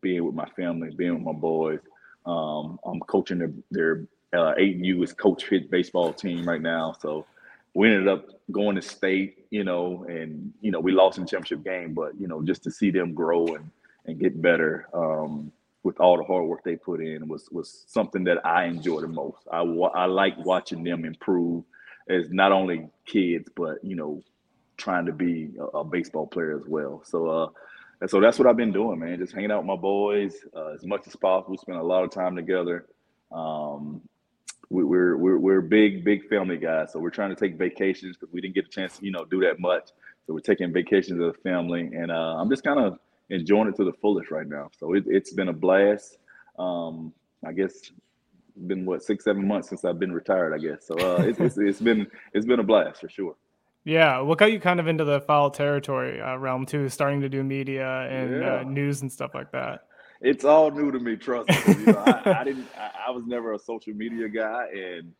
being 0.00 0.25
with 0.25 0.35
my 0.35 0.49
family, 0.57 0.91
being 0.95 1.14
with 1.14 1.23
my 1.23 1.33
boys. 1.33 1.81
Um, 2.25 2.79
I'm 2.87 3.00
coaching 3.00 3.38
their, 3.38 3.53
their 3.71 4.07
uh, 4.35 4.55
8U 4.59 5.03
is 5.05 5.12
coach 5.12 5.45
fit 5.45 5.71
baseball 5.71 6.12
team 6.12 6.47
right 6.47 6.61
now. 6.61 6.95
So 7.00 7.26
we 7.75 7.88
ended 7.88 8.09
up 8.09 8.26
going 8.53 8.76
to 8.76 8.83
state, 8.83 9.47
you 9.50 9.64
know, 9.64 10.05
and 10.09 10.53
you 10.61 10.71
know 10.71 10.81
we 10.81 10.93
lost 10.93 11.19
in 11.19 11.26
championship 11.26 11.64
game, 11.64 11.95
but 11.95 12.19
you 12.21 12.29
know 12.29 12.43
just 12.43 12.62
to 12.64 12.71
see 12.71 12.91
them 12.91 13.14
grow 13.14 13.47
and 13.47 13.71
and 14.07 14.19
get 14.19 14.41
better 14.41 14.87
um, 14.93 15.50
with 15.83 15.99
all 16.00 16.17
the 16.17 16.25
hard 16.25 16.47
work 16.47 16.62
they 16.64 16.76
put 16.76 17.00
in 17.00 17.29
was 17.29 17.49
was 17.50 17.85
something 17.87 18.25
that 18.25 18.45
I 18.47 18.64
enjoy 18.64 19.00
the 19.00 19.09
most. 19.09 19.47
I 19.50 19.61
I 19.61 20.07
like 20.07 20.35
watching 20.38 20.85
them 20.85 21.05
improve 21.05 21.64
as 22.09 22.31
not 22.31 22.53
only 22.53 22.88
kids, 23.07 23.49
but 23.57 23.83
you 23.83 23.97
know, 23.97 24.23
trying 24.76 25.07
to 25.07 25.12
be 25.12 25.50
a, 25.59 25.79
a 25.79 25.85
baseball 25.85 26.26
player 26.26 26.57
as 26.57 26.67
well. 26.67 27.03
So 27.05 27.29
uh, 27.29 27.49
and 28.00 28.11
so 28.11 28.21
that's 28.21 28.38
what 28.38 28.47
I've 28.47 28.57
been 28.57 28.73
doing, 28.73 28.99
man. 28.99 29.19
Just 29.19 29.33
hanging 29.33 29.50
out 29.50 29.59
with 29.59 29.67
my 29.67 29.76
boys 29.76 30.35
uh, 30.55 30.75
as 30.75 30.85
much 30.85 31.07
as 31.07 31.17
possible. 31.17 31.57
Spend 31.57 31.79
a 31.79 31.83
lot 31.83 32.05
of 32.05 32.11
time 32.11 32.37
together. 32.37 32.87
Um, 33.33 34.03
we're 34.71 35.16
we're 35.16 35.38
we're 35.38 35.61
big 35.61 36.04
big 36.04 36.28
family 36.28 36.56
guys, 36.56 36.92
so 36.92 36.99
we're 36.99 37.11
trying 37.11 37.30
to 37.30 37.37
take 37.37 37.56
vacations 37.56 38.16
because 38.16 38.33
we 38.33 38.40
didn't 38.40 38.54
get 38.54 38.66
a 38.66 38.68
chance 38.68 38.99
to 38.99 39.04
you 39.04 39.12
know 39.12 39.25
do 39.25 39.40
that 39.40 39.61
much. 39.61 39.90
So 40.26 40.33
we're 40.33 40.40
taking 40.40 40.73
vacations 40.73 41.21
as 41.21 41.28
a 41.28 41.40
family, 41.42 41.90
and 41.94 42.11
uh, 42.11 42.37
I'm 42.38 42.49
just 42.49 42.64
kind 42.64 42.80
of 42.80 42.99
enjoying 43.30 43.68
it 43.68 43.76
to 43.76 43.85
the 43.85 43.92
fullest 43.92 44.30
right 44.30 44.49
now. 44.49 44.71
So 44.78 44.94
it, 44.94 45.04
has 45.12 45.33
been 45.33 45.49
a 45.49 45.52
blast. 45.52 46.18
Um, 46.59 47.12
I 47.47 47.52
guess 47.52 47.90
been 48.66 48.87
what 48.87 49.02
six 49.02 49.25
seven 49.25 49.47
months 49.47 49.68
since 49.68 49.85
I've 49.85 49.99
been 49.99 50.12
retired. 50.12 50.54
I 50.54 50.59
guess 50.59 50.87
so. 50.87 50.94
Uh, 50.94 51.23
it's, 51.23 51.40
it's, 51.40 51.59
it's 51.59 51.80
been 51.80 52.06
it's 52.33 52.47
been 52.47 52.61
a 52.61 52.64
blast 52.64 53.00
for 53.00 53.09
sure. 53.09 53.37
Yeah, 53.85 54.21
what 54.21 54.38
got 54.38 54.50
you 54.50 54.61
kind 54.61 54.80
of 54.80 54.87
into 54.87 55.04
the 55.04 55.21
foul 55.21 55.50
Territory 55.50 56.21
uh, 56.21 56.37
realm 56.37 56.64
too, 56.64 56.88
starting 56.88 57.21
to 57.21 57.28
do 57.28 57.44
media 57.44 58.09
and 58.09 58.35
uh, 58.35 58.38
yeah. 58.38 58.54
uh, 58.54 58.62
news 58.62 59.02
and 59.02 59.12
stuff 59.12 59.35
like 59.35 59.52
that? 59.52 59.87
It's 60.25 60.45
all 60.45 60.71
new 60.71 60.90
to 60.90 60.99
me. 60.99 61.16
Trust 61.16 61.49
me. 61.50 61.75
You 61.75 61.87
know, 61.93 62.02
I, 62.07 62.40
I, 62.40 62.45
didn't. 62.45 62.66
I, 62.76 63.09
I, 63.09 63.11
was 63.11 63.25
never 63.26 63.52
a 63.52 63.59
social 63.59 63.93
media 63.93 64.28
guy, 64.28 64.66
and 64.73 65.12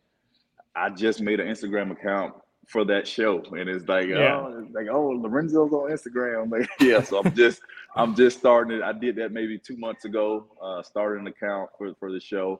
I 0.75 0.89
just 0.89 1.21
made 1.21 1.39
an 1.39 1.47
Instagram 1.47 1.91
account 1.91 2.33
for 2.67 2.83
that 2.85 3.07
show, 3.07 3.43
and 3.51 3.69
it's 3.69 3.87
like, 3.87 4.07
yeah. 4.07 4.41
oh, 4.41 4.63
it's 4.65 4.73
like, 4.73 4.87
oh, 4.91 5.09
Lorenzo's 5.09 5.71
on 5.71 5.91
Instagram. 5.91 6.51
Like, 6.51 6.67
yeah. 6.79 7.03
So 7.03 7.21
I'm 7.23 7.33
just, 7.35 7.61
I'm 7.95 8.15
just 8.15 8.39
starting 8.39 8.77
it. 8.77 8.83
I 8.83 8.91
did 8.91 9.15
that 9.17 9.31
maybe 9.31 9.59
two 9.59 9.77
months 9.77 10.05
ago. 10.05 10.47
Uh, 10.61 10.81
started 10.81 11.21
an 11.21 11.27
account 11.27 11.69
for 11.77 11.93
for 11.99 12.11
the 12.11 12.19
show, 12.19 12.59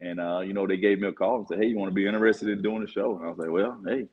and 0.00 0.20
uh, 0.20 0.40
you 0.40 0.52
know, 0.52 0.66
they 0.66 0.76
gave 0.76 1.00
me 1.00 1.08
a 1.08 1.12
call 1.12 1.38
and 1.38 1.48
said, 1.48 1.58
hey, 1.58 1.66
you 1.66 1.78
want 1.78 1.90
to 1.90 1.94
be 1.94 2.06
interested 2.06 2.50
in 2.50 2.62
doing 2.62 2.82
the 2.82 2.90
show? 2.90 3.16
And 3.16 3.24
I 3.24 3.28
was 3.28 3.38
like, 3.38 3.50
well, 3.50 3.80
hey, 3.86 4.06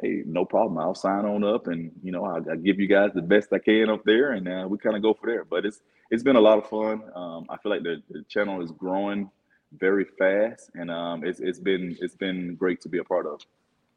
hey, 0.00 0.22
no 0.24 0.44
problem. 0.44 0.78
I'll 0.78 0.94
sign 0.94 1.24
on 1.24 1.42
up, 1.42 1.66
and 1.66 1.90
you 2.02 2.12
know, 2.12 2.24
I'll, 2.24 2.48
I'll 2.48 2.56
give 2.56 2.78
you 2.78 2.86
guys 2.86 3.10
the 3.12 3.22
best 3.22 3.52
I 3.52 3.58
can 3.58 3.90
up 3.90 4.04
there, 4.04 4.32
and 4.32 4.46
uh, 4.46 4.66
we 4.68 4.78
kind 4.78 4.94
of 4.94 5.02
go 5.02 5.14
for 5.14 5.26
there. 5.26 5.44
But 5.44 5.66
it's 5.66 5.80
it's 6.10 6.22
been 6.22 6.36
a 6.36 6.40
lot 6.40 6.58
of 6.58 6.68
fun. 6.68 7.02
Um, 7.14 7.46
I 7.48 7.56
feel 7.58 7.70
like 7.70 7.82
the, 7.82 8.02
the, 8.10 8.22
channel 8.28 8.62
is 8.62 8.70
growing 8.72 9.30
very 9.78 10.06
fast, 10.18 10.70
and 10.74 10.90
um, 10.90 11.24
it's 11.24 11.40
it's 11.40 11.58
been 11.58 11.96
it's 12.00 12.14
been 12.14 12.54
great 12.54 12.80
to 12.82 12.88
be 12.88 12.98
a 12.98 13.04
part 13.04 13.26
of. 13.26 13.40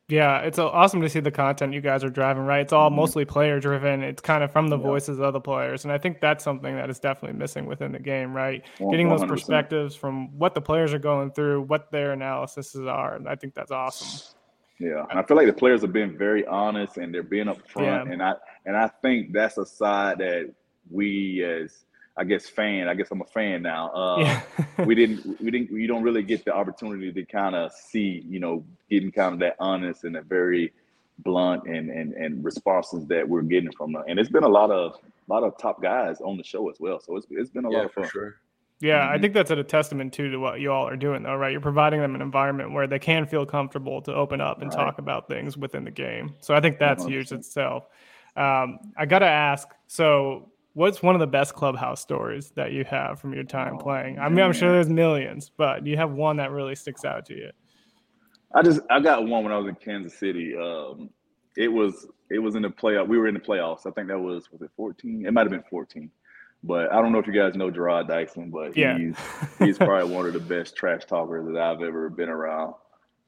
Yeah, 0.09 0.39
it's 0.39 0.59
awesome 0.59 0.99
to 1.01 1.09
see 1.09 1.21
the 1.21 1.31
content 1.31 1.73
you 1.73 1.79
guys 1.79 2.03
are 2.03 2.09
driving. 2.09 2.43
Right, 2.43 2.59
it's 2.59 2.73
all 2.73 2.89
mm-hmm. 2.89 2.97
mostly 2.97 3.23
player 3.23 3.61
driven. 3.61 4.03
It's 4.03 4.21
kind 4.21 4.43
of 4.43 4.51
from 4.51 4.67
the 4.67 4.77
yeah. 4.77 4.83
voices 4.83 5.19
of 5.19 5.31
the 5.31 5.39
players, 5.39 5.85
and 5.85 5.91
I 5.93 5.97
think 5.97 6.19
that's 6.19 6.43
something 6.43 6.75
that 6.75 6.89
is 6.89 6.99
definitely 6.99 7.37
missing 7.37 7.65
within 7.65 7.93
the 7.93 7.99
game. 7.99 8.33
Right, 8.33 8.63
100%. 8.79 8.91
getting 8.91 9.09
those 9.09 9.23
perspectives 9.23 9.95
from 9.95 10.37
what 10.37 10.53
the 10.53 10.61
players 10.61 10.93
are 10.93 10.99
going 10.99 11.31
through, 11.31 11.61
what 11.61 11.91
their 11.91 12.11
analyses 12.11 12.75
are. 12.75 13.15
And 13.15 13.29
I 13.29 13.35
think 13.35 13.53
that's 13.53 13.71
awesome. 13.71 14.35
Yeah, 14.79 15.05
and 15.09 15.17
I 15.19 15.23
feel 15.23 15.37
like 15.37 15.47
the 15.47 15.53
players 15.53 15.81
have 15.81 15.93
been 15.93 16.17
very 16.17 16.45
honest 16.45 16.97
and 16.97 17.13
they're 17.13 17.23
being 17.23 17.45
upfront, 17.45 18.07
yeah. 18.07 18.11
and 18.11 18.21
I 18.21 18.33
and 18.65 18.75
I 18.75 18.89
think 19.01 19.31
that's 19.31 19.57
a 19.57 19.65
side 19.65 20.17
that 20.17 20.53
we 20.89 21.43
as 21.45 21.85
I 22.17 22.23
guess 22.23 22.47
fan, 22.47 22.87
I 22.87 22.93
guess 22.93 23.09
I'm 23.11 23.21
a 23.21 23.25
fan 23.25 23.61
now. 23.61 23.89
Uh, 23.89 24.17
yeah. 24.19 24.41
we 24.85 24.95
didn't 24.95 25.39
we 25.41 25.51
didn't 25.51 25.71
you 25.71 25.87
don't 25.87 26.03
really 26.03 26.23
get 26.23 26.43
the 26.45 26.53
opportunity 26.53 27.11
to 27.11 27.25
kind 27.25 27.55
of 27.55 27.71
see, 27.71 28.25
you 28.27 28.39
know, 28.39 28.63
getting 28.89 29.11
kind 29.11 29.33
of 29.33 29.39
that 29.39 29.55
honest 29.59 30.03
and 30.03 30.17
a 30.17 30.21
very 30.21 30.73
blunt 31.19 31.63
and 31.67 31.89
and 31.89 32.13
and 32.13 32.43
responses 32.43 33.05
that 33.07 33.27
we're 33.27 33.41
getting 33.41 33.71
from 33.71 33.93
them. 33.93 34.03
And 34.07 34.19
it's 34.19 34.29
been 34.29 34.43
a 34.43 34.49
lot 34.49 34.71
of 34.71 34.97
a 35.29 35.33
lot 35.33 35.43
of 35.43 35.57
top 35.57 35.81
guys 35.81 36.19
on 36.21 36.37
the 36.37 36.43
show 36.43 36.69
as 36.69 36.79
well. 36.79 36.99
So 36.99 37.15
it's 37.15 37.27
it's 37.31 37.49
been 37.49 37.65
a 37.65 37.71
yeah, 37.71 37.77
lot 37.77 37.85
of 37.85 37.93
fun. 37.93 38.03
For 38.05 38.09
sure. 38.09 38.35
Yeah, 38.81 39.01
mm-hmm. 39.01 39.13
I 39.13 39.17
think 39.19 39.33
that's 39.33 39.51
a 39.51 39.63
testament 39.63 40.11
too 40.11 40.31
to 40.31 40.37
what 40.37 40.59
you 40.59 40.71
all 40.71 40.87
are 40.87 40.97
doing, 40.97 41.23
though, 41.23 41.35
right? 41.35 41.51
You're 41.51 41.61
providing 41.61 42.01
them 42.01 42.15
an 42.15 42.21
environment 42.21 42.73
where 42.73 42.87
they 42.87 42.99
can 42.99 43.27
feel 43.27 43.45
comfortable 43.45 44.01
to 44.01 44.13
open 44.13 44.41
up 44.41 44.61
and 44.61 44.73
right. 44.73 44.85
talk 44.85 44.97
about 44.97 45.27
things 45.27 45.55
within 45.55 45.83
the 45.83 45.91
game. 45.91 46.33
So 46.41 46.55
I 46.55 46.59
think 46.59 46.79
that's 46.79 47.03
100%. 47.03 47.09
huge 47.09 47.31
itself. 47.31 47.87
Um, 48.35 48.79
I 48.97 49.05
got 49.05 49.19
to 49.19 49.27
ask 49.27 49.67
so, 49.87 50.49
what's 50.73 51.01
one 51.01 51.15
of 51.15 51.19
the 51.19 51.27
best 51.27 51.53
clubhouse 51.53 52.01
stories 52.01 52.51
that 52.55 52.71
you 52.71 52.83
have 52.85 53.19
from 53.19 53.33
your 53.33 53.43
time 53.43 53.75
oh, 53.75 53.83
playing? 53.83 54.19
I 54.19 54.25
mean, 54.25 54.35
man. 54.35 54.45
I'm 54.45 54.53
sure 54.53 54.71
there's 54.71 54.89
millions, 54.89 55.51
but 55.55 55.83
do 55.83 55.91
you 55.91 55.97
have 55.97 56.11
one 56.11 56.37
that 56.37 56.51
really 56.51 56.75
sticks 56.75 57.05
out 57.05 57.25
to 57.27 57.35
you? 57.35 57.51
I 58.53 58.61
just 58.61 58.81
I 58.89 58.99
got 58.99 59.25
one 59.25 59.43
when 59.43 59.53
I 59.53 59.57
was 59.57 59.67
in 59.67 59.75
Kansas 59.75 60.17
City. 60.17 60.55
Um, 60.55 61.09
it 61.55 61.67
was 61.67 62.07
it 62.29 62.39
was 62.39 62.55
in 62.55 62.61
the 62.61 62.69
playoff. 62.69 63.07
We 63.07 63.17
were 63.17 63.27
in 63.27 63.33
the 63.33 63.39
playoffs. 63.39 63.85
I 63.85 63.91
think 63.91 64.07
that 64.07 64.19
was 64.19 64.51
was 64.51 64.61
it 64.61 64.71
14? 64.75 65.25
It 65.25 65.31
might 65.31 65.41
have 65.41 65.51
been 65.51 65.63
14. 65.69 66.09
But 66.63 66.91
I 66.91 67.01
don't 67.01 67.11
know 67.11 67.19
if 67.19 67.25
you 67.25 67.33
guys 67.33 67.55
know 67.55 67.71
Jarrod 67.71 68.07
Dyson, 68.07 68.51
but 68.51 68.77
yeah. 68.77 68.97
he's 68.97 69.15
he's 69.59 69.77
probably 69.77 70.13
one 70.13 70.25
of 70.25 70.33
the 70.33 70.39
best 70.39 70.75
trash 70.75 71.05
talkers 71.05 71.47
that 71.47 71.57
I've 71.57 71.81
ever 71.81 72.09
been 72.09 72.29
around. 72.29 72.75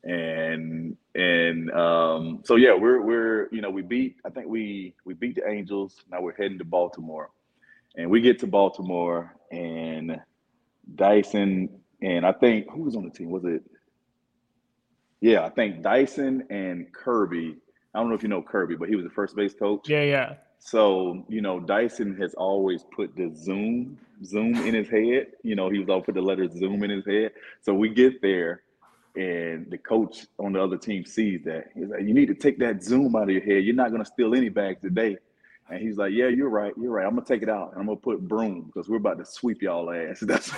And 0.03 0.98
and 1.15 1.72
um, 1.72 2.41
so 2.43 2.55
yeah, 2.55 2.74
we're 2.74 3.01
we're 3.01 3.48
you 3.51 3.62
know 3.62 3.69
we 3.69 3.81
beat 3.81 4.17
I 4.25 4.29
think 4.29 4.48
we 4.48 4.95
we 5.05 5.13
beat 5.13 5.36
the 5.36 5.48
Angels. 5.48 5.95
Now 6.12 6.22
we're 6.22 6.36
heading 6.36 6.57
to 6.57 6.65
Baltimore, 6.65 7.29
and 7.95 8.10
we 8.10 8.19
get 8.19 8.39
to 8.39 8.48
Baltimore 8.48 9.33
and 9.51 10.19
Dyson 10.95 11.69
and 12.03 12.25
I 12.25 12.33
think 12.33 12.69
who 12.69 12.81
was 12.81 12.95
on 12.95 13.05
the 13.05 13.10
team? 13.10 13.29
Was 13.29 13.45
it? 13.45 13.63
Yeah, 15.22 15.45
I 15.45 15.50
think 15.50 15.81
Dyson 15.81 16.45
and 16.50 16.91
Kirby. 16.91 17.55
I 17.95 18.00
don't 18.00 18.10
know 18.10 18.15
if 18.15 18.24
you 18.24 18.29
know 18.29 18.41
Kirby, 18.41 18.75
but 18.75 18.89
he 18.89 18.95
was 18.95 19.05
the 19.05 19.12
first 19.12 19.36
base 19.36 19.53
coach. 19.53 19.88
Yeah, 19.88 20.03
yeah. 20.03 20.33
So, 20.60 21.25
you 21.29 21.41
know, 21.41 21.60
Dyson 21.60 22.15
has 22.17 22.33
always 22.33 22.83
put 22.93 23.15
the 23.15 23.33
Zoom, 23.33 23.98
Zoom 24.24 24.55
in 24.55 24.74
his 24.74 24.89
head. 24.89 25.27
You 25.43 25.55
know, 25.55 25.69
he 25.69 25.79
was 25.79 25.88
all 25.88 26.01
put 26.01 26.15
the 26.15 26.22
letter 26.22 26.48
Zoom 26.50 26.83
in 26.83 26.89
his 26.89 27.05
head. 27.05 27.31
So 27.62 27.74
we 27.74 27.89
get 27.89 28.22
there 28.22 28.62
and 29.15 29.70
the 29.70 29.77
coach 29.77 30.25
on 30.39 30.53
the 30.53 30.62
other 30.62 30.77
team 30.77 31.05
sees 31.05 31.43
that. 31.46 31.70
He's 31.75 31.89
like, 31.89 32.01
you 32.01 32.13
need 32.13 32.27
to 32.27 32.34
take 32.34 32.58
that 32.60 32.84
Zoom 32.84 33.15
out 33.15 33.24
of 33.24 33.29
your 33.29 33.41
head. 33.41 33.63
You're 33.63 33.75
not 33.75 33.91
going 33.91 34.03
to 34.03 34.10
steal 34.10 34.34
any 34.34 34.50
bags 34.50 34.82
today. 34.82 35.17
And 35.70 35.82
he's 35.82 35.98
like, 35.98 36.12
"Yeah, 36.12 36.27
you're 36.27 36.50
right. 36.50 36.74
You're 36.79 36.91
right. 36.91 37.05
I'm 37.05 37.15
gonna 37.15 37.25
take 37.25 37.41
it 37.41 37.50
out 37.50 37.72
and 37.72 37.79
I'm 37.79 37.86
gonna 37.86 37.98
put 37.98 38.20
broom 38.27 38.63
because 38.63 38.89
we're 38.89 38.98
about 38.98 39.17
to 39.20 39.25
sweep 39.25 39.62
y'all 39.62 39.89
ass." 39.91 40.20
That's 40.22 40.51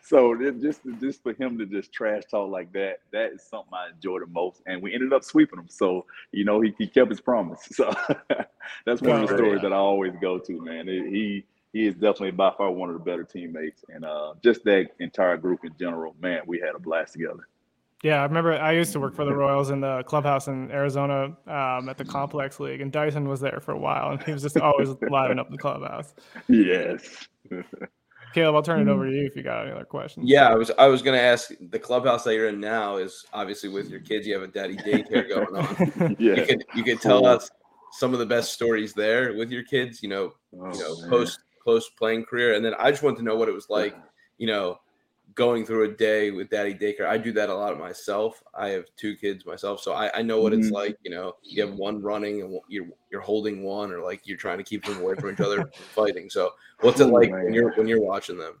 so 0.08 0.36
just 0.60 0.80
just 1.00 1.22
for 1.22 1.32
him 1.32 1.58
to 1.58 1.66
just 1.66 1.92
trash 1.92 2.22
talk 2.30 2.48
like 2.48 2.72
that, 2.74 3.00
that 3.12 3.32
is 3.32 3.42
something 3.42 3.74
I 3.74 3.88
enjoy 3.92 4.20
the 4.20 4.26
most. 4.26 4.62
And 4.66 4.80
we 4.80 4.94
ended 4.94 5.12
up 5.12 5.24
sweeping 5.24 5.58
him, 5.58 5.68
so 5.68 6.06
you 6.30 6.44
know 6.44 6.60
he, 6.60 6.74
he 6.78 6.86
kept 6.86 7.10
his 7.10 7.20
promise. 7.20 7.60
So 7.72 7.92
that's 8.84 9.02
one 9.02 9.22
of 9.22 9.28
the 9.28 9.36
stories 9.36 9.62
that 9.62 9.72
I 9.72 9.76
always 9.76 10.12
go 10.20 10.38
to, 10.38 10.60
man. 10.62 10.86
He 10.86 11.44
he 11.76 11.86
is 11.86 11.94
definitely 11.94 12.30
by 12.30 12.50
far 12.56 12.70
one 12.70 12.88
of 12.88 12.94
the 12.94 13.04
better 13.04 13.22
teammates, 13.22 13.84
and 13.90 14.02
uh, 14.02 14.32
just 14.42 14.64
that 14.64 14.88
entire 14.98 15.36
group 15.36 15.62
in 15.62 15.72
general, 15.78 16.16
man, 16.22 16.40
we 16.46 16.58
had 16.58 16.74
a 16.74 16.78
blast 16.78 17.12
together. 17.12 17.48
Yeah, 18.02 18.20
I 18.20 18.22
remember 18.22 18.54
I 18.54 18.72
used 18.72 18.92
to 18.92 19.00
work 19.00 19.14
for 19.14 19.26
the 19.26 19.34
Royals 19.34 19.68
in 19.68 19.82
the 19.82 20.02
clubhouse 20.04 20.48
in 20.48 20.70
Arizona 20.70 21.36
um, 21.46 21.90
at 21.90 21.98
the 21.98 22.04
Complex 22.04 22.58
League, 22.60 22.80
and 22.80 22.90
Dyson 22.90 23.28
was 23.28 23.40
there 23.40 23.60
for 23.60 23.72
a 23.72 23.78
while, 23.78 24.12
and 24.12 24.22
he 24.22 24.32
was 24.32 24.42
just 24.42 24.56
always 24.56 24.88
livening 25.10 25.38
up 25.38 25.50
the 25.50 25.58
clubhouse. 25.58 26.14
Yes. 26.48 27.28
Caleb, 28.32 28.54
I'll 28.54 28.62
turn 28.62 28.80
it 28.80 28.90
over 28.90 29.06
to 29.06 29.12
you 29.12 29.26
if 29.26 29.36
you 29.36 29.42
got 29.42 29.66
any 29.66 29.72
other 29.72 29.84
questions. 29.84 30.26
Yeah, 30.28 30.48
I 30.48 30.54
was 30.54 30.70
I 30.78 30.86
was 30.86 31.02
going 31.02 31.18
to 31.18 31.22
ask. 31.22 31.50
The 31.70 31.78
clubhouse 31.78 32.24
that 32.24 32.34
you're 32.34 32.48
in 32.48 32.58
now 32.58 32.96
is 32.96 33.24
obviously 33.34 33.68
with 33.68 33.90
your 33.90 34.00
kids. 34.00 34.26
You 34.26 34.32
have 34.32 34.42
a 34.42 34.48
daddy 34.48 34.76
daycare 34.76 35.28
going 35.28 35.56
on. 35.56 36.16
yeah. 36.18 36.34
You 36.36 36.46
could 36.46 36.64
you 36.74 36.84
could 36.84 37.00
tell 37.02 37.20
cool. 37.20 37.28
us 37.28 37.50
some 37.92 38.12
of 38.12 38.18
the 38.18 38.26
best 38.26 38.52
stories 38.52 38.92
there 38.92 39.34
with 39.34 39.50
your 39.50 39.62
kids. 39.62 40.02
You 40.02 40.08
know, 40.08 40.32
oh, 40.58 40.72
you 40.72 40.80
know, 40.80 41.00
man. 41.00 41.10
post 41.10 41.40
close 41.66 41.88
playing 41.88 42.24
career, 42.24 42.54
and 42.54 42.64
then 42.64 42.74
I 42.78 42.90
just 42.92 43.02
want 43.02 43.16
to 43.18 43.24
know 43.24 43.36
what 43.36 43.48
it 43.48 43.54
was 43.54 43.68
like. 43.68 43.96
You 44.38 44.46
know 44.46 44.78
going 45.34 45.66
through 45.66 45.84
a 45.84 45.88
day 45.88 46.30
with 46.30 46.50
daddy 46.50 46.74
daycare. 46.74 47.06
I 47.06 47.18
do 47.18 47.32
that 47.32 47.50
a 47.50 47.54
lot 47.54 47.78
myself. 47.78 48.42
I 48.54 48.68
have 48.70 48.84
two 48.96 49.16
kids 49.16 49.44
myself, 49.44 49.80
so 49.80 49.92
I, 49.92 50.18
I 50.18 50.22
know 50.22 50.40
what 50.40 50.52
it's 50.52 50.66
mm-hmm. 50.66 50.74
like. 50.74 50.98
You 51.02 51.10
know, 51.10 51.34
you 51.42 51.64
have 51.64 51.74
one 51.74 52.02
running 52.02 52.42
and 52.42 52.58
you're 52.68 52.86
you're 53.10 53.20
holding 53.20 53.62
one, 53.62 53.92
or 53.92 54.00
like 54.00 54.26
you're 54.26 54.38
trying 54.38 54.58
to 54.58 54.64
keep 54.64 54.84
them 54.84 55.00
away 55.00 55.14
from 55.14 55.30
each 55.30 55.40
other 55.40 55.70
fighting. 55.94 56.30
So, 56.30 56.52
what's 56.80 57.00
it 57.00 57.06
like 57.06 57.30
when 57.30 57.52
you're 57.52 57.72
when 57.74 57.86
you're 57.86 58.00
watching 58.00 58.38
them? 58.38 58.60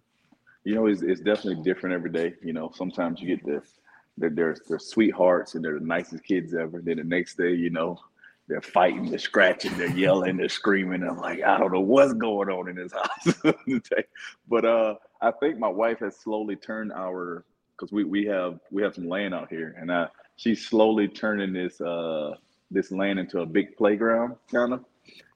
You 0.64 0.74
know, 0.74 0.86
it's, 0.86 1.02
it's 1.02 1.20
definitely 1.20 1.62
different 1.62 1.94
every 1.94 2.10
day. 2.10 2.34
You 2.42 2.52
know, 2.52 2.72
sometimes 2.74 3.20
you 3.20 3.28
get 3.28 3.44
this. 3.44 3.78
They're, 4.18 4.30
they're, 4.30 4.56
they're 4.66 4.78
sweethearts 4.78 5.54
and 5.54 5.64
they're 5.64 5.78
the 5.78 5.84
nicest 5.84 6.24
kids 6.24 6.54
ever. 6.54 6.80
Then 6.82 6.96
the 6.96 7.04
next 7.04 7.36
day, 7.36 7.52
you 7.52 7.70
know, 7.70 8.00
they're 8.48 8.60
fighting, 8.60 9.10
they're 9.10 9.18
scratching, 9.18 9.76
they're 9.76 9.90
yelling, 9.90 10.36
they're 10.36 10.48
screaming. 10.48 11.02
I'm 11.02 11.18
like, 11.18 11.42
I 11.42 11.58
don't 11.58 11.72
know 11.72 11.80
what's 11.80 12.12
going 12.12 12.48
on 12.48 12.68
in 12.68 12.76
this 12.76 12.92
house 13.44 13.56
today. 13.66 14.04
But 14.48 14.64
uh, 14.64 14.94
I 15.20 15.32
think 15.32 15.58
my 15.58 15.68
wife 15.68 15.98
has 16.00 16.16
slowly 16.16 16.56
turned 16.56 16.92
our 16.92 17.44
because 17.76 17.92
we, 17.92 18.04
we 18.04 18.24
have 18.26 18.60
we 18.70 18.82
have 18.82 18.94
some 18.94 19.08
land 19.08 19.34
out 19.34 19.50
here, 19.50 19.74
and 19.78 19.90
uh, 19.90 20.08
she's 20.36 20.66
slowly 20.66 21.08
turning 21.08 21.52
this 21.52 21.80
uh, 21.80 22.34
this 22.70 22.90
land 22.92 23.18
into 23.18 23.40
a 23.40 23.46
big 23.46 23.76
playground 23.76 24.36
kind 24.50 24.74
of, 24.74 24.84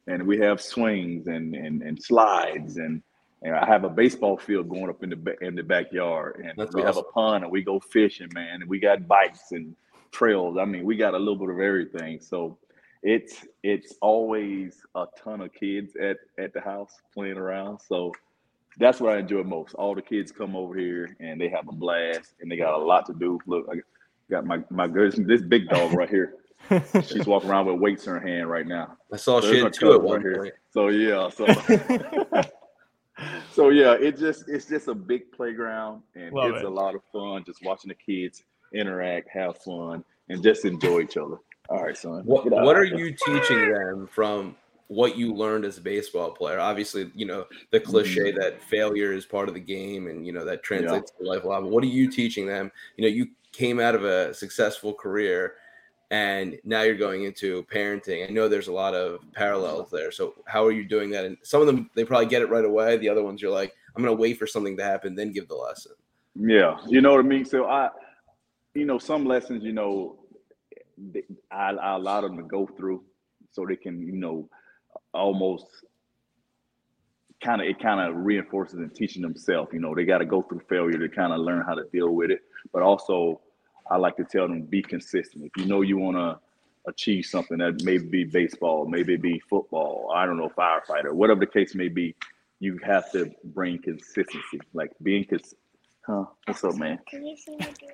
and 0.07 0.27
we 0.27 0.39
have 0.39 0.61
swings 0.61 1.27
and 1.27 1.55
and, 1.55 1.83
and 1.83 2.03
slides 2.03 2.77
and. 2.77 3.03
And 3.43 3.57
I 3.57 3.65
have 3.65 3.85
a 3.85 3.89
baseball 3.89 4.37
field 4.37 4.69
going 4.69 4.91
up 4.91 5.03
in 5.03 5.09
the 5.09 5.37
in 5.41 5.55
the 5.55 5.63
backyard, 5.63 6.45
and 6.45 6.53
That's 6.59 6.75
we 6.75 6.83
awesome. 6.83 6.87
have 6.87 6.97
a 6.99 7.03
pond, 7.05 7.43
and 7.43 7.51
we 7.51 7.63
go 7.63 7.81
fishing, 7.81 8.29
man. 8.35 8.61
And 8.61 8.69
we 8.69 8.79
got 8.79 9.09
bikes 9.09 9.53
and 9.53 9.75
trails. 10.11 10.59
I 10.59 10.67
mean, 10.67 10.85
we 10.85 10.95
got 10.95 11.15
a 11.15 11.19
little 11.19 11.37
bit 11.37 11.49
of 11.49 11.59
everything. 11.59 12.21
So 12.21 12.59
it's 13.03 13.47
it's 13.63 13.95
always 14.03 14.83
a 14.95 15.07
ton 15.23 15.41
of 15.41 15.53
kids 15.55 15.97
at 15.97 16.19
at 16.39 16.53
the 16.53 16.61
house 16.61 17.01
playing 17.15 17.37
around. 17.37 17.81
So 17.81 18.13
that's 18.79 19.01
what 19.01 19.15
I 19.15 19.19
enjoy 19.19 19.43
most. 19.43 19.75
All 19.75 19.95
the 19.95 20.03
kids 20.03 20.33
come 20.33 20.55
over 20.55 20.77
here 20.77 21.17
and 21.21 21.41
they 21.41 21.49
have 21.49 21.69
a 21.69 21.73
blast 21.73 22.35
and 22.41 22.51
they 22.51 22.57
got 22.57 22.75
a 22.75 22.85
lot 22.85 23.07
to 23.07 23.15
do. 23.15 23.39
Look, 23.47 23.67
I 23.71 23.77
got 24.31 24.45
my 24.45 24.63
my 24.71 24.87
girl, 24.87 25.11
this 25.11 25.43
big 25.43 25.69
dog 25.69 25.95
right 25.95 26.09
here. 26.09 26.35
She's 27.07 27.27
walking 27.27 27.49
around 27.49 27.67
with 27.67 27.81
weights 27.81 28.07
in 28.07 28.13
her 28.13 28.21
hand 28.21 28.51
right 28.51 28.67
now. 28.67 28.97
I 29.13 29.17
saw 29.17 29.41
so 29.41 29.51
she 29.51 29.61
had 29.61 29.73
two 29.73 29.95
at 29.95 30.03
one 30.03 30.23
right 30.23 30.45
here. 30.45 30.59
So 30.73 30.89
yeah, 30.89 31.31
so 31.31 31.47
so 33.53 33.71
yeah, 33.71 33.95
it 33.95 34.19
just 34.19 34.45
it's 34.47 34.67
just 34.67 34.89
a 34.89 34.95
big 34.95 35.33
playground 35.33 36.03
and 36.15 36.33
Love 36.33 36.51
it's 36.51 36.61
it. 36.61 36.67
a 36.67 36.71
lot 36.71 36.95
of 36.95 37.01
fun 37.13 37.45
just 37.45 37.65
watching 37.65 37.89
the 37.89 37.95
kids 37.95 38.45
interact, 38.75 39.29
have 39.31 39.57
fun, 39.59 40.05
and 40.29 40.43
just 40.43 40.65
enjoy 40.65 41.01
each 41.01 41.17
other. 41.17 41.39
All 41.71 41.85
right, 41.85 41.97
son. 41.97 42.23
What, 42.25 42.51
what 42.51 42.77
are 42.77 42.85
you 42.85 43.15
teaching 43.27 43.73
them 43.73 44.09
from 44.13 44.57
what 44.89 45.17
you 45.17 45.33
learned 45.33 45.65
as 45.65 45.79
a 45.79 45.81
baseball 45.81 46.33
player? 46.33 46.59
Obviously, 46.59 47.13
you 47.15 47.27
know, 47.27 47.47
the 47.71 47.79
cliche 47.79 48.33
mm-hmm. 48.33 48.41
that 48.41 48.61
failure 48.65 49.13
is 49.13 49.25
part 49.25 49.49
of 49.49 49.55
the 49.55 49.61
game 49.61 50.09
and, 50.09 50.27
you 50.27 50.33
know, 50.33 50.45
that 50.45 50.65
translates 50.65 51.13
yeah. 51.15 51.25
to 51.25 51.31
life 51.31 51.45
a 51.45 51.47
lot. 51.47 51.63
But 51.63 51.71
what 51.71 51.85
are 51.85 51.87
you 51.87 52.11
teaching 52.11 52.45
them? 52.47 52.73
You 52.97 53.03
know, 53.03 53.09
you 53.09 53.29
came 53.53 53.79
out 53.79 53.95
of 53.95 54.05
a 54.05 54.35
successful 54.35 54.93
career 54.93 55.55
and 56.11 56.59
now 56.65 56.83
you're 56.83 56.97
going 56.97 57.23
into 57.23 57.65
parenting. 57.73 58.29
I 58.29 58.33
know 58.33 58.49
there's 58.49 58.67
a 58.67 58.73
lot 58.73 58.95
of 58.95 59.21
parallels 59.33 59.93
there. 59.93 60.11
So 60.11 60.35
how 60.47 60.67
are 60.67 60.73
you 60.73 60.85
doing 60.85 61.09
that? 61.11 61.25
And 61.25 61.37
some 61.43 61.61
of 61.61 61.69
them, 61.69 61.89
they 61.95 62.05
probably 62.05 62.27
get 62.27 62.43
it 62.43 62.51
right 62.51 62.65
away. 62.65 62.97
The 62.97 63.09
other 63.09 63.23
ones, 63.23 63.41
you're 63.41 63.53
like, 63.53 63.73
I'm 63.95 64.03
going 64.03 64.17
to 64.17 64.21
wait 64.21 64.39
for 64.39 64.47
something 64.49 64.77
to 64.77 64.83
happen, 64.83 65.15
then 65.15 65.31
give 65.31 65.47
the 65.47 65.55
lesson. 65.55 65.93
Yeah. 66.35 66.79
You 66.89 67.01
know 67.01 67.13
what 67.13 67.25
I 67.25 67.29
mean? 67.29 67.45
So 67.45 67.67
I, 67.67 67.91
you 68.75 68.87
know, 68.87 68.99
some 68.99 69.25
lessons, 69.25 69.63
you 69.63 69.73
know, 69.73 70.17
I, 71.51 71.71
I 71.71 71.97
allow 71.97 72.21
them 72.21 72.37
to 72.37 72.43
go 72.43 72.67
through 72.67 73.05
so 73.53 73.65
they 73.67 73.77
can, 73.77 74.01
you 74.01 74.13
know, 74.13 74.49
almost 75.13 75.67
kind 77.43 77.61
of 77.61 77.67
it 77.67 77.81
kind 77.81 78.01
of 78.01 78.17
reinforces 78.17 78.79
and 78.79 78.95
teaching 78.95 79.23
themselves. 79.23 79.71
You 79.73 79.81
know, 79.81 79.95
they 79.95 80.05
got 80.05 80.19
to 80.19 80.27
go 80.27 80.43
through 80.43 80.63
failure 80.69 80.99
to 80.99 81.09
kind 81.09 81.33
of 81.33 81.41
learn 81.41 81.65
how 81.67 81.75
to 81.75 81.85
deal 81.93 82.11
with 82.11 82.31
it. 82.31 82.41
But 82.73 82.83
also, 82.83 83.41
I 83.91 83.97
like 83.97 84.17
to 84.17 84.25
tell 84.25 84.47
them 84.47 84.63
be 84.63 84.83
consistent. 84.83 85.45
If 85.45 85.53
you 85.57 85.67
know 85.67 85.83
you 85.83 85.99
want 85.99 86.17
to 86.17 86.39
achieve 86.89 87.27
something 87.27 87.59
that 87.59 87.83
maybe 87.83 88.07
be 88.07 88.25
baseball, 88.25 88.87
maybe 88.87 89.17
be 89.17 89.41
football, 89.51 90.13
I 90.15 90.27
don't 90.27 90.37
know, 90.37 90.51
firefighter, 90.57 91.13
whatever 91.13 91.41
the 91.41 91.47
case 91.47 91.75
may 91.75 91.89
be, 91.89 92.15
you 92.61 92.79
have 92.85 93.11
to 93.13 93.31
bring 93.45 93.81
consistency. 93.81 94.61
Like 94.73 94.91
being 95.03 95.25
cons- 95.25 95.55
Huh? 96.11 96.25
What's 96.45 96.65
up, 96.65 96.75
man? 96.75 96.99
Can 97.09 97.25
you 97.25 97.37
see 97.37 97.53
me 97.53 97.67
do 97.79 97.87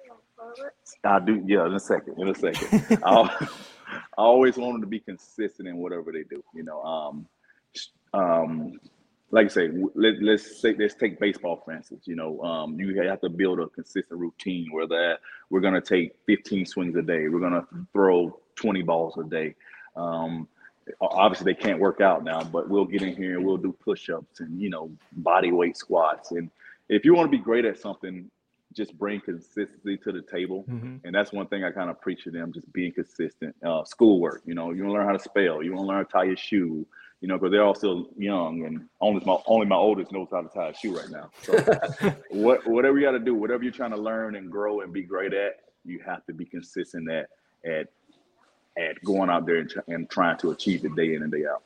I'll 1.04 1.20
do, 1.20 1.44
yeah, 1.46 1.66
in 1.66 1.74
a 1.74 1.80
second. 1.80 2.18
In 2.18 2.28
a 2.28 2.34
second. 2.34 2.98
I 3.04 3.46
always 4.16 4.56
want 4.56 4.74
them 4.74 4.80
to 4.80 4.86
be 4.86 5.00
consistent 5.00 5.68
in 5.68 5.76
whatever 5.76 6.12
they 6.12 6.22
do. 6.22 6.42
You 6.54 6.62
know, 6.62 6.82
um, 6.82 7.26
um, 8.14 8.80
like 9.30 9.46
I 9.46 9.48
say, 9.48 9.68
let, 9.94 10.22
let's 10.22 10.62
say 10.62 10.74
let's 10.78 10.94
take 10.94 11.20
baseball 11.20 11.60
for 11.62 11.74
instance. 11.74 12.04
You 12.06 12.16
know, 12.16 12.40
um, 12.40 12.80
you 12.80 12.98
have 13.02 13.20
to 13.20 13.28
build 13.28 13.60
a 13.60 13.66
consistent 13.66 14.18
routine 14.18 14.68
where 14.70 14.86
that 14.86 15.18
we're 15.50 15.60
gonna 15.60 15.82
take 15.82 16.12
15 16.26 16.64
swings 16.64 16.96
a 16.96 17.02
day. 17.02 17.28
We're 17.28 17.40
gonna 17.40 17.66
throw 17.92 18.40
20 18.54 18.80
balls 18.80 19.18
a 19.18 19.24
day. 19.24 19.54
Um, 19.94 20.48
obviously 21.02 21.52
they 21.52 21.60
can't 21.60 21.80
work 21.80 22.00
out 22.00 22.24
now, 22.24 22.42
but 22.44 22.70
we'll 22.70 22.86
get 22.86 23.02
in 23.02 23.14
here 23.14 23.36
and 23.36 23.44
we'll 23.44 23.58
do 23.58 23.76
push-ups 23.84 24.40
and 24.40 24.58
you 24.58 24.70
know 24.70 24.90
body 25.12 25.52
weight 25.52 25.76
squats 25.76 26.30
and 26.30 26.50
if 26.88 27.04
you 27.04 27.14
want 27.14 27.30
to 27.30 27.36
be 27.36 27.42
great 27.42 27.64
at 27.64 27.78
something, 27.78 28.30
just 28.74 28.96
bring 28.98 29.20
consistency 29.20 29.96
to 29.96 30.12
the 30.12 30.22
table. 30.22 30.64
Mm-hmm. 30.68 30.96
And 31.04 31.14
that's 31.14 31.32
one 31.32 31.46
thing 31.46 31.64
I 31.64 31.70
kind 31.70 31.88
of 31.88 32.00
preach 32.00 32.24
to 32.24 32.30
them, 32.30 32.52
just 32.52 32.70
being 32.72 32.92
consistent. 32.92 33.54
Uh, 33.64 33.84
schoolwork, 33.84 34.42
you 34.44 34.54
know, 34.54 34.72
you 34.72 34.82
want 34.82 34.90
to 34.90 34.98
learn 34.98 35.06
how 35.06 35.12
to 35.12 35.18
spell, 35.18 35.62
you 35.62 35.72
want 35.72 35.84
to 35.84 35.88
learn 35.88 35.96
how 35.98 36.02
to 36.02 36.12
tie 36.12 36.24
your 36.24 36.36
shoe, 36.36 36.86
you 37.20 37.28
know, 37.28 37.38
because 37.38 37.50
they're 37.50 37.64
all 37.64 37.74
still 37.74 38.08
young 38.18 38.64
and 38.66 38.86
only 39.00 39.24
my 39.24 39.36
only 39.46 39.66
my 39.66 39.76
oldest 39.76 40.12
knows 40.12 40.28
how 40.30 40.42
to 40.42 40.48
tie 40.48 40.68
a 40.68 40.74
shoe 40.74 40.96
right 40.96 41.08
now. 41.08 41.30
So 41.42 41.54
what 42.30 42.66
whatever 42.66 42.98
you 42.98 43.06
got 43.06 43.12
to 43.12 43.18
do, 43.18 43.34
whatever 43.34 43.62
you're 43.62 43.72
trying 43.72 43.92
to 43.92 43.96
learn 43.96 44.36
and 44.36 44.50
grow 44.50 44.80
and 44.82 44.92
be 44.92 45.02
great 45.02 45.32
at, 45.32 45.56
you 45.84 46.00
have 46.04 46.24
to 46.26 46.34
be 46.34 46.44
consistent 46.44 47.10
at 47.10 47.28
at 47.64 47.88
at 48.78 49.02
going 49.02 49.30
out 49.30 49.46
there 49.46 49.56
and, 49.56 49.72
and 49.88 50.10
trying 50.10 50.36
to 50.38 50.50
achieve 50.50 50.84
it 50.84 50.94
day 50.94 51.14
in 51.14 51.22
and 51.22 51.32
day 51.32 51.46
out. 51.46 51.62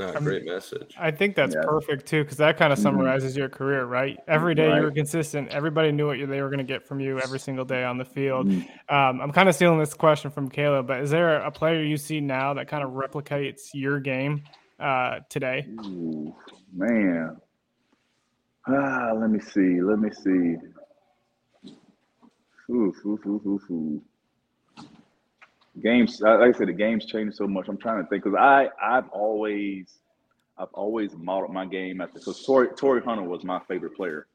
Oh, 0.00 0.12
great 0.20 0.44
message. 0.44 0.94
I 0.98 1.10
think 1.10 1.34
that's 1.34 1.54
yeah. 1.54 1.62
perfect 1.64 2.06
too, 2.06 2.22
because 2.22 2.36
that 2.38 2.56
kind 2.56 2.72
of 2.72 2.78
mm-hmm. 2.78 2.84
summarizes 2.84 3.32
mm-hmm. 3.32 3.40
your 3.40 3.48
career, 3.48 3.84
right? 3.84 4.18
Every 4.28 4.54
day 4.54 4.68
right. 4.68 4.76
you 4.76 4.82
were 4.82 4.90
consistent. 4.92 5.48
Everybody 5.48 5.90
knew 5.90 6.06
what 6.06 6.18
they 6.18 6.40
were 6.40 6.48
going 6.48 6.58
to 6.58 6.64
get 6.64 6.86
from 6.86 7.00
you 7.00 7.18
every 7.20 7.38
single 7.38 7.64
day 7.64 7.84
on 7.84 7.98
the 7.98 8.04
field. 8.04 8.48
Mm-hmm. 8.48 8.94
Um, 8.94 9.20
I'm 9.20 9.32
kind 9.32 9.48
of 9.48 9.54
stealing 9.54 9.78
this 9.78 9.94
question 9.94 10.30
from 10.30 10.48
Caleb, 10.48 10.86
but 10.86 11.00
is 11.00 11.10
there 11.10 11.40
a 11.40 11.50
player 11.50 11.82
you 11.82 11.96
see 11.96 12.20
now 12.20 12.54
that 12.54 12.68
kind 12.68 12.84
of 12.84 12.90
replicates 12.90 13.70
your 13.74 13.98
game 13.98 14.44
uh, 14.78 15.20
today? 15.28 15.66
Ooh, 15.84 16.34
man, 16.72 17.36
ah, 18.68 19.12
let 19.16 19.30
me 19.30 19.40
see. 19.40 19.82
Let 19.82 19.98
me 19.98 20.10
see. 20.10 20.56
Ooh, 22.70 22.94
ooh, 23.04 23.18
ooh, 23.26 23.42
ooh, 23.46 23.60
ooh 23.70 24.02
games 25.78 26.20
like 26.20 26.54
I 26.54 26.58
said, 26.58 26.68
the 26.68 26.72
game's 26.72 27.06
changing 27.06 27.32
so 27.32 27.46
much. 27.46 27.68
I'm 27.68 27.78
trying 27.78 28.02
to 28.02 28.08
think 28.08 28.24
because 28.24 28.38
I 28.38 28.68
I've 28.82 29.08
always 29.10 29.98
I've 30.58 30.72
always 30.74 31.14
modeled 31.16 31.52
my 31.52 31.66
game 31.66 32.00
after 32.00 32.20
so 32.20 32.32
Torii 32.32 32.68
Torii 32.76 33.02
Hunter 33.02 33.22
was 33.22 33.44
my 33.44 33.60
favorite 33.68 33.96
player. 33.96 34.26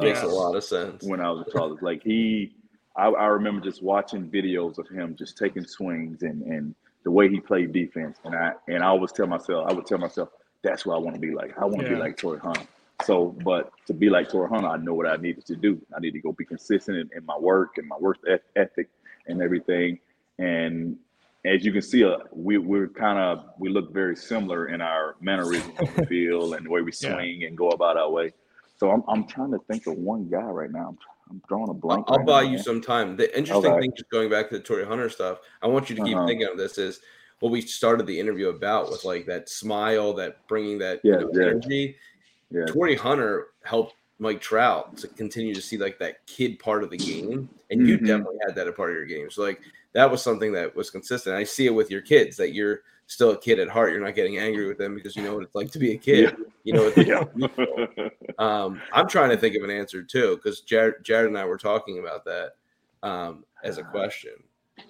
Makes 0.00 0.22
uh, 0.22 0.26
a 0.26 0.28
lot 0.28 0.54
of 0.54 0.64
sense. 0.64 1.02
When 1.04 1.20
I 1.20 1.30
was 1.30 1.46
a 1.54 1.84
Like 1.84 2.02
he 2.02 2.54
I, 2.96 3.06
I 3.06 3.26
remember 3.26 3.60
just 3.60 3.82
watching 3.82 4.28
videos 4.28 4.78
of 4.78 4.88
him 4.88 5.14
just 5.16 5.38
taking 5.38 5.64
swings 5.64 6.22
and 6.22 6.42
and 6.42 6.74
the 7.04 7.10
way 7.10 7.28
he 7.28 7.40
played 7.40 7.72
defense, 7.72 8.18
and 8.24 8.34
I 8.34 8.52
and 8.68 8.82
I 8.82 8.88
always 8.88 9.12
tell 9.12 9.26
myself, 9.26 9.66
I 9.68 9.72
would 9.72 9.86
tell 9.86 9.98
myself, 9.98 10.28
that's 10.62 10.84
what 10.84 10.94
I 10.94 10.98
want 10.98 11.14
to 11.14 11.20
be 11.20 11.32
like. 11.32 11.56
I 11.56 11.64
want 11.64 11.80
to 11.80 11.84
yeah. 11.84 11.94
be 11.94 12.00
like 12.00 12.16
Torii 12.16 12.40
Hunter. 12.40 12.66
So, 13.04 13.36
but 13.44 13.70
to 13.86 13.94
be 13.94 14.10
like 14.10 14.28
Torii 14.28 14.48
Hunter, 14.48 14.68
I 14.68 14.76
know 14.76 14.94
what 14.94 15.06
I 15.06 15.16
needed 15.16 15.46
to 15.46 15.56
do. 15.56 15.80
I 15.96 16.00
need 16.00 16.12
to 16.12 16.20
go 16.20 16.32
be 16.32 16.44
consistent 16.44 16.98
in, 16.98 17.10
in 17.16 17.24
my 17.24 17.38
work 17.38 17.78
and 17.78 17.88
my 17.88 17.96
work 17.96 18.18
ethic 18.56 18.88
and 19.26 19.40
everything. 19.40 20.00
And 20.38 20.96
as 21.44 21.64
you 21.64 21.72
can 21.72 21.82
see, 21.82 22.04
uh, 22.04 22.18
we 22.32 22.58
we're 22.58 22.88
kind 22.88 23.18
of 23.18 23.46
we 23.58 23.68
look 23.68 23.92
very 23.92 24.16
similar 24.16 24.68
in 24.68 24.80
our 24.80 25.16
mannerisms 25.20 25.78
on 25.78 25.88
the 25.96 26.06
field 26.08 26.54
and 26.54 26.66
the 26.66 26.70
way 26.70 26.82
we 26.82 26.92
swing 26.92 27.40
yeah. 27.40 27.48
and 27.48 27.56
go 27.56 27.70
about 27.70 27.96
our 27.96 28.10
way. 28.10 28.32
So 28.76 28.90
I'm 28.90 29.02
I'm 29.08 29.26
trying 29.26 29.50
to 29.52 29.58
think 29.70 29.86
of 29.86 29.96
one 29.96 30.28
guy 30.28 30.42
right 30.42 30.70
now. 30.70 30.88
I'm, 30.88 30.98
I'm 31.30 31.42
drawing 31.48 31.70
a 31.70 31.74
blank. 31.74 32.06
I'll, 32.08 32.18
right 32.18 32.26
buy 32.26 32.42
now, 32.42 32.50
you 32.50 32.56
man. 32.56 32.64
some 32.64 32.80
time. 32.80 33.16
The 33.16 33.36
interesting 33.36 33.72
okay. 33.72 33.80
thing, 33.80 33.92
just 33.96 34.10
going 34.10 34.30
back 34.30 34.48
to 34.50 34.58
the 34.58 34.62
Torii 34.62 34.86
Hunter 34.86 35.08
stuff, 35.08 35.38
I 35.62 35.66
want 35.66 35.90
you 35.90 35.96
to 35.96 36.02
keep 36.02 36.16
uh-huh. 36.16 36.26
thinking 36.26 36.46
of 36.46 36.56
this 36.56 36.78
is 36.78 37.00
what 37.40 37.52
we 37.52 37.60
started 37.60 38.06
the 38.06 38.18
interview 38.18 38.48
about 38.48 38.90
with 38.90 39.04
like 39.04 39.26
that 39.26 39.48
smile, 39.48 40.12
that 40.14 40.46
bringing 40.48 40.78
that 40.78 41.00
yeah, 41.04 41.14
you 41.14 41.20
know, 41.20 41.30
yeah. 41.32 41.46
energy. 41.46 41.96
Yeah. 42.50 42.64
Torii 42.66 42.96
Hunter 42.96 43.48
helped 43.62 43.94
Mike 44.18 44.40
Trout 44.40 44.96
to 44.98 45.08
continue 45.08 45.54
to 45.54 45.60
see 45.60 45.76
like 45.76 45.98
that 45.98 46.26
kid 46.26 46.58
part 46.58 46.82
of 46.82 46.90
the 46.90 46.96
game, 46.96 47.48
and 47.70 47.86
you 47.86 47.96
mm-hmm. 47.96 48.06
definitely 48.06 48.38
had 48.46 48.54
that 48.56 48.66
a 48.66 48.72
part 48.72 48.90
of 48.90 48.96
your 48.96 49.06
game. 49.06 49.30
So 49.30 49.42
like 49.42 49.60
that 49.94 50.10
was 50.10 50.22
something 50.22 50.52
that 50.52 50.74
was 50.74 50.90
consistent. 50.90 51.36
I 51.36 51.44
see 51.44 51.66
it 51.66 51.74
with 51.74 51.90
your 51.90 52.00
kids 52.00 52.36
that 52.36 52.52
you're 52.52 52.80
still 53.06 53.30
a 53.30 53.38
kid 53.38 53.58
at 53.58 53.68
heart. 53.68 53.92
You're 53.92 54.04
not 54.04 54.14
getting 54.14 54.38
angry 54.38 54.68
with 54.68 54.78
them 54.78 54.94
because 54.94 55.16
you 55.16 55.22
know 55.22 55.34
what 55.34 55.42
it's 55.42 55.54
like 55.54 55.70
to 55.72 55.78
be 55.78 55.92
a 55.92 55.98
kid. 55.98 56.36
Yeah. 56.38 56.44
You 56.64 56.72
know, 56.74 56.92
yeah. 56.96 58.08
um, 58.38 58.80
I'm 58.92 59.08
trying 59.08 59.30
to 59.30 59.36
think 59.36 59.56
of 59.56 59.62
an 59.62 59.70
answer 59.70 60.02
too 60.02 60.36
because 60.36 60.60
Jared, 60.60 61.02
Jared 61.02 61.28
and 61.28 61.38
I 61.38 61.44
were 61.46 61.56
talking 61.56 61.98
about 61.98 62.24
that 62.26 62.52
um, 63.02 63.44
as 63.64 63.78
a 63.78 63.82
question. 63.82 64.32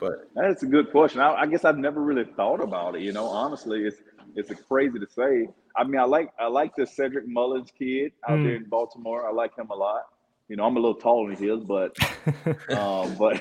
But 0.00 0.28
that's 0.34 0.62
a 0.62 0.66
good 0.66 0.90
question. 0.90 1.20
I, 1.20 1.32
I, 1.32 1.46
guess 1.46 1.64
I've 1.64 1.78
never 1.78 2.02
really 2.02 2.24
thought 2.24 2.60
about 2.60 2.94
it. 2.96 3.02
You 3.02 3.12
know, 3.12 3.26
honestly, 3.26 3.84
it's 3.84 3.98
it's 4.34 4.52
crazy 4.62 4.98
to 4.98 5.06
say. 5.08 5.48
I 5.76 5.84
mean, 5.84 6.00
I 6.00 6.04
like 6.04 6.30
I 6.38 6.46
like 6.48 6.74
the 6.76 6.86
Cedric 6.86 7.26
Mullins 7.26 7.70
kid 7.76 8.12
out 8.28 8.38
mm. 8.38 8.44
there 8.44 8.56
in 8.56 8.64
Baltimore. 8.64 9.26
I 9.26 9.32
like 9.32 9.56
him 9.56 9.70
a 9.70 9.74
lot. 9.74 10.02
You 10.48 10.56
know, 10.56 10.64
I'm 10.64 10.76
a 10.76 10.80
little 10.80 10.94
taller 10.94 11.28
than 11.28 11.42
he 11.42 11.50
is, 11.50 11.62
but 11.62 11.96
um, 12.70 13.14
but 13.16 13.40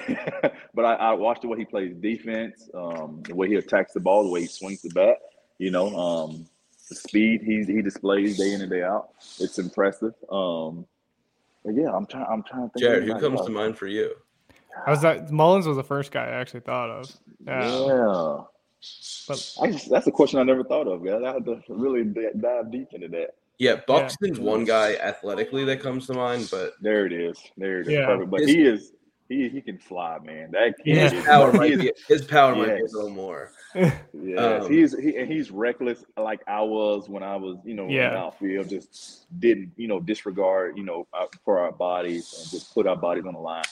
but 0.74 0.86
I, 0.86 0.93
I 0.96 1.13
watched 1.13 1.41
the 1.41 1.48
way 1.48 1.58
he 1.58 1.65
plays 1.65 1.96
defense, 1.96 2.70
um, 2.74 3.24
the 3.24 3.36
way 3.36 3.48
he 3.48 3.56
attacks 3.56 3.93
the 3.93 4.00
ball, 4.00 4.24
the 4.24 4.30
way 4.30 4.41
he 4.41 4.48
swings 4.48 4.82
the 4.82 4.89
bat. 4.89 5.17
You 5.58 5.72
know, 5.72 5.96
um, 5.96 6.46
the 6.89 6.96
speed 6.96 7.41
he 7.41 7.63
he 7.63 7.82
displays 7.82 8.38
day 8.38 8.54
in 8.54 8.62
and 8.62 8.70
day 8.70 8.84
out. 8.84 9.10
It's 9.39 9.58
impressive. 9.58 10.13
Um, 10.30 10.86
but 11.63 11.76
yeah, 11.76 11.91
I'm 11.93 12.06
trying. 12.06 12.26
I'm 12.30 12.43
trying 12.43 12.70
to 12.70 12.74
think. 12.74 12.84
Jared, 12.84 13.04
who 13.04 13.20
comes 13.20 13.41
to 13.41 13.52
mind 13.52 13.78
for 13.78 13.88
you? 13.88 14.13
I 14.86 14.91
was 14.91 15.02
that 15.02 15.32
Mullins 15.32 15.65
was 15.65 15.78
the 15.78 15.84
first 15.84 16.12
guy 16.12 16.26
I 16.26 16.39
actually 16.39 16.60
thought 16.60 16.89
of. 16.89 17.12
Yeah. 17.46 17.86
yeah. 17.86 18.38
But 19.28 19.54
I 19.62 19.72
just, 19.72 19.89
that's 19.89 20.08
a 20.08 20.12
question 20.12 20.39
I 20.39 20.43
never 20.43 20.63
thought 20.63 20.88
of, 20.88 21.04
guys. 21.04 21.22
I 21.26 21.34
had 21.34 21.46
to 21.46 21.62
really 21.67 22.04
dive 22.04 22.72
deep 22.72 22.89
into 22.93 23.08
that. 23.10 23.36
Yeah, 23.60 23.78
Buxton's 23.88 24.38
yeah. 24.38 24.43
one 24.43 24.65
guy 24.65 24.96
athletically 24.96 25.65
that 25.65 25.82
comes 25.82 26.06
to 26.08 26.13
mind, 26.13 26.48
but 26.52 26.74
there 26.80 27.06
it 27.06 27.13
is. 27.13 27.39
There 27.58 27.82
it 27.82 27.88
is. 27.88 27.93
Yeah. 27.93 28.06
Perfect. 28.06 28.30
But 28.30 28.41
his, 28.41 28.50
he 28.50 28.62
is 28.62 28.91
he 29.30 29.50
he 29.50 29.62
can 29.62 29.78
fly, 29.78 30.20
man. 30.24 30.52
That 30.52 30.76
kid 30.84 31.12
his 31.12 31.26
power 31.26 31.52
might 31.52 31.78
be 31.80 31.91
his 32.08 32.24
power 32.24 32.56
yes. 32.56 32.67
might 32.67 32.76
be 32.76 32.82
a 32.82 32.96
little 32.96 33.10
more. 33.10 33.52
yes, 33.76 34.63
um, 34.63 34.72
he's 34.72 34.98
he 34.98 35.17
and 35.17 35.32
he's 35.32 35.52
reckless 35.52 36.04
like 36.17 36.41
I 36.48 36.62
was 36.62 37.10
when 37.10 37.24
I 37.24 37.36
was, 37.36 37.58
you 37.65 37.74
know, 37.74 37.88
yeah. 37.88 38.12
in 38.12 38.17
outfield, 38.17 38.70
just 38.70 39.26
didn't, 39.39 39.72
you 39.76 39.88
know, 39.88 40.00
disregard, 40.00 40.78
you 40.78 40.84
know, 40.84 41.08
uh, 41.13 41.26
for 41.43 41.60
our 41.60 41.72
bodies 41.72 42.34
and 42.39 42.52
just 42.52 42.74
put 42.74 42.88
our 42.88 42.96
bodies 42.96 43.26
on 43.28 43.34
the 43.34 43.39
line 43.39 43.63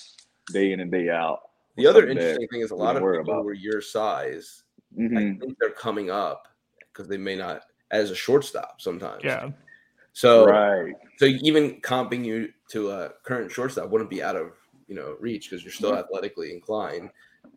day 0.52 0.71
in 0.71 0.80
and 0.80 0.91
day 0.91 1.10
out. 1.10 1.41
The 1.78 1.88
other 1.88 2.08
interesting 2.08 2.48
thing 2.48 2.62
is 2.62 2.71
a 2.71 2.76
lot 2.76 2.95
of 2.95 3.02
people 3.02 3.19
about. 3.19 3.45
were 3.45 3.54
your 3.54 3.82
size. 3.82 4.63
Mm-hmm. 4.98 5.17
I 5.17 5.21
think 5.39 5.58
they're 5.60 5.71
coming 5.71 6.10
up 6.10 6.48
because 6.91 7.08
they 7.08 7.17
may 7.17 7.36
not 7.36 7.63
as 7.91 8.12
a 8.12 8.15
shortstop 8.15 8.82
sometimes. 8.82 9.24
Yeah. 9.24 9.50
So 10.15 10.45
right. 10.45 10.93
So 11.17 11.25
even 11.25 11.82
comping 11.82 12.23
you 12.23 12.54
to 12.69 12.91
a 12.91 13.10
current 13.23 13.51
shortstop 13.51 13.89
wouldn't 13.89 14.10
be 14.10 14.23
out 14.23 14.38
of 14.38 14.54
you 14.88 14.95
know 14.95 15.17
reach 15.19 15.49
because 15.49 15.63
you're 15.63 15.73
still 15.73 15.91
mm-hmm. 15.91 15.99
athletically 15.99 16.54
inclined. 16.54 17.10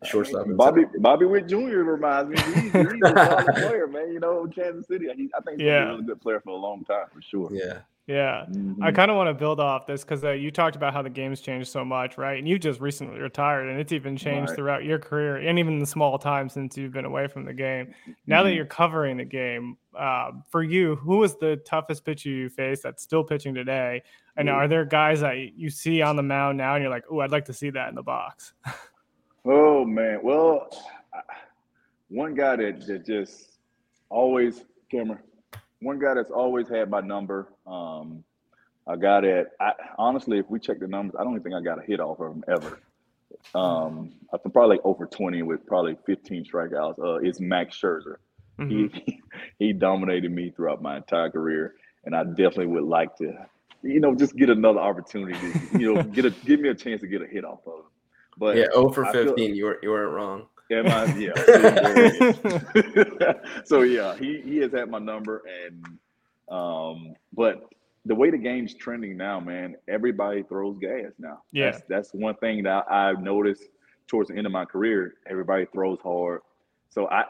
Shortstop. 0.03 0.45
Bobby 0.49 0.83
Bobby 0.99 1.25
Witt 1.25 1.47
Jr. 1.47 1.55
reminds 1.55 2.31
me. 2.31 2.53
He's, 2.53 2.71
he's 2.71 2.73
a 2.73 3.45
player, 3.55 3.87
man. 3.87 4.11
You 4.11 4.19
know, 4.19 4.45
Kansas 4.53 4.87
City. 4.87 5.07
He, 5.15 5.29
I 5.35 5.41
think 5.41 5.59
he's 5.59 5.67
yeah. 5.67 5.97
a 5.97 6.01
good 6.01 6.21
player 6.21 6.41
for 6.41 6.49
a 6.49 6.55
long 6.55 6.83
time 6.83 7.05
for 7.13 7.21
sure. 7.21 7.49
Yeah. 7.51 7.79
Yeah, 8.09 8.45
mm-hmm. 8.49 8.81
I 8.81 8.91
kind 8.91 9.11
of 9.11 9.17
want 9.17 9.29
to 9.29 9.35
build 9.35 9.59
off 9.59 9.85
this 9.85 10.03
because 10.03 10.23
uh, 10.23 10.31
you 10.31 10.49
talked 10.49 10.75
about 10.75 10.93
how 10.93 11.03
the 11.03 11.11
game's 11.11 11.41
changed 11.41 11.69
so 11.69 11.85
much, 11.85 12.17
right? 12.17 12.39
And 12.39 12.49
you 12.49 12.57
just 12.57 12.81
recently 12.81 13.19
retired, 13.19 13.69
and 13.69 13.79
it's 13.79 13.91
even 13.91 14.17
changed 14.17 14.49
right. 14.49 14.55
throughout 14.55 14.83
your 14.83 14.97
career, 14.97 15.37
and 15.37 15.59
even 15.59 15.77
the 15.77 15.85
small 15.85 16.17
time 16.17 16.49
since 16.49 16.75
you've 16.75 16.91
been 16.91 17.05
away 17.05 17.27
from 17.27 17.45
the 17.45 17.53
game. 17.53 17.85
Mm-hmm. 17.85 18.11
Now 18.25 18.41
that 18.41 18.49
mm-hmm. 18.49 18.55
you're 18.55 18.65
covering 18.65 19.17
the 19.17 19.25
game, 19.25 19.77
uh, 19.95 20.31
for 20.49 20.63
you, 20.63 20.95
who 20.95 21.17
was 21.17 21.37
the 21.37 21.57
toughest 21.57 22.03
pitcher 22.03 22.29
you 22.29 22.49
faced 22.49 22.81
that's 22.81 23.03
still 23.03 23.23
pitching 23.23 23.53
today? 23.53 24.01
And 24.35 24.49
are 24.49 24.67
there 24.67 24.85
guys 24.85 25.19
that 25.19 25.35
you 25.55 25.69
see 25.69 26.01
on 26.01 26.15
the 26.15 26.23
mound 26.23 26.57
now, 26.57 26.73
and 26.73 26.81
you're 26.81 26.89
like, 26.89 27.05
"Oh, 27.11 27.19
I'd 27.19 27.29
like 27.29 27.45
to 27.45 27.53
see 27.53 27.69
that 27.69 27.89
in 27.89 27.95
the 27.95 28.01
box"? 28.01 28.53
oh 29.45 29.85
man, 29.85 30.21
well, 30.23 30.67
one 32.07 32.33
guy 32.33 32.55
that, 32.55 32.87
that 32.87 33.05
just 33.05 33.59
always, 34.09 34.63
camera 34.89 35.19
one 35.81 35.99
guy 35.99 36.13
that's 36.13 36.31
always 36.31 36.67
had 36.67 36.89
my 36.89 37.01
number. 37.01 37.53
Um, 37.69 38.23
I 38.87 38.95
got 38.95 39.23
it. 39.23 39.47
I, 39.59 39.73
honestly, 39.97 40.39
if 40.39 40.49
we 40.49 40.59
check 40.59 40.79
the 40.79 40.87
numbers, 40.87 41.15
I 41.19 41.23
don't 41.23 41.33
even 41.33 41.43
think 41.43 41.55
I 41.55 41.61
got 41.61 41.79
a 41.79 41.85
hit 41.85 41.99
off 41.99 42.19
of 42.19 42.31
him 42.33 42.43
ever. 42.47 42.79
Um, 43.53 44.11
I 44.33 44.37
think 44.37 44.53
probably 44.53 44.77
like 44.77 44.85
over 44.85 45.05
20 45.05 45.43
with 45.43 45.65
probably 45.65 45.95
15 46.05 46.45
strikeouts. 46.45 46.99
Uh, 46.99 47.15
it's 47.15 47.39
Max 47.39 47.79
Scherzer. 47.79 48.15
Mm-hmm. 48.57 48.97
He 49.05 49.21
he 49.59 49.73
dominated 49.73 50.31
me 50.31 50.49
throughout 50.49 50.81
my 50.81 50.97
entire 50.97 51.29
career, 51.29 51.75
and 52.05 52.15
I 52.15 52.23
definitely 52.23 52.67
would 52.67 52.83
like 52.83 53.15
to, 53.17 53.45
you 53.83 53.99
know, 53.99 54.15
just 54.15 54.35
get 54.35 54.49
another 54.49 54.79
opportunity. 54.79 55.39
To, 55.39 55.79
you 55.79 55.93
know, 55.93 56.03
get 56.03 56.25
a 56.25 56.31
give 56.31 56.59
me 56.59 56.69
a 56.69 56.75
chance 56.75 57.01
to 57.01 57.07
get 57.07 57.21
a 57.21 57.27
hit 57.27 57.45
off 57.45 57.59
of 57.67 57.73
him. 57.73 57.85
But 58.37 58.57
yeah, 58.57 58.65
0 58.73 58.89
for 58.89 59.05
15. 59.05 59.35
Feel, 59.35 59.49
you 59.55 59.65
were 59.65 59.79
you 59.81 59.89
weren't 59.91 60.13
wrong. 60.13 60.47
Yeah, 60.69 60.81
my, 60.83 61.05
yeah. 61.15 61.33
so 63.63 63.81
yeah, 63.81 64.15
he 64.17 64.41
he 64.41 64.57
has 64.57 64.71
had 64.71 64.89
my 64.89 64.99
number, 64.99 65.43
and 65.65 65.83
um, 66.49 67.13
but 67.33 67.63
the 68.05 68.15
way 68.15 68.31
the 68.31 68.37
game's 68.37 68.73
trending 68.73 69.17
now, 69.17 69.39
man, 69.39 69.75
everybody 69.87 70.43
throws 70.43 70.77
gas 70.79 71.11
now. 71.19 71.41
Yeah, 71.51 71.71
that's, 71.71 71.83
that's 71.89 72.13
one 72.13 72.35
thing 72.35 72.63
that 72.63 72.85
I've 72.91 73.21
noticed 73.21 73.63
towards 74.07 74.29
the 74.29 74.35
end 74.35 74.45
of 74.45 74.51
my 74.51 74.65
career. 74.65 75.15
Everybody 75.29 75.65
throws 75.73 75.99
hard, 76.01 76.41
so 76.89 77.07
I. 77.09 77.25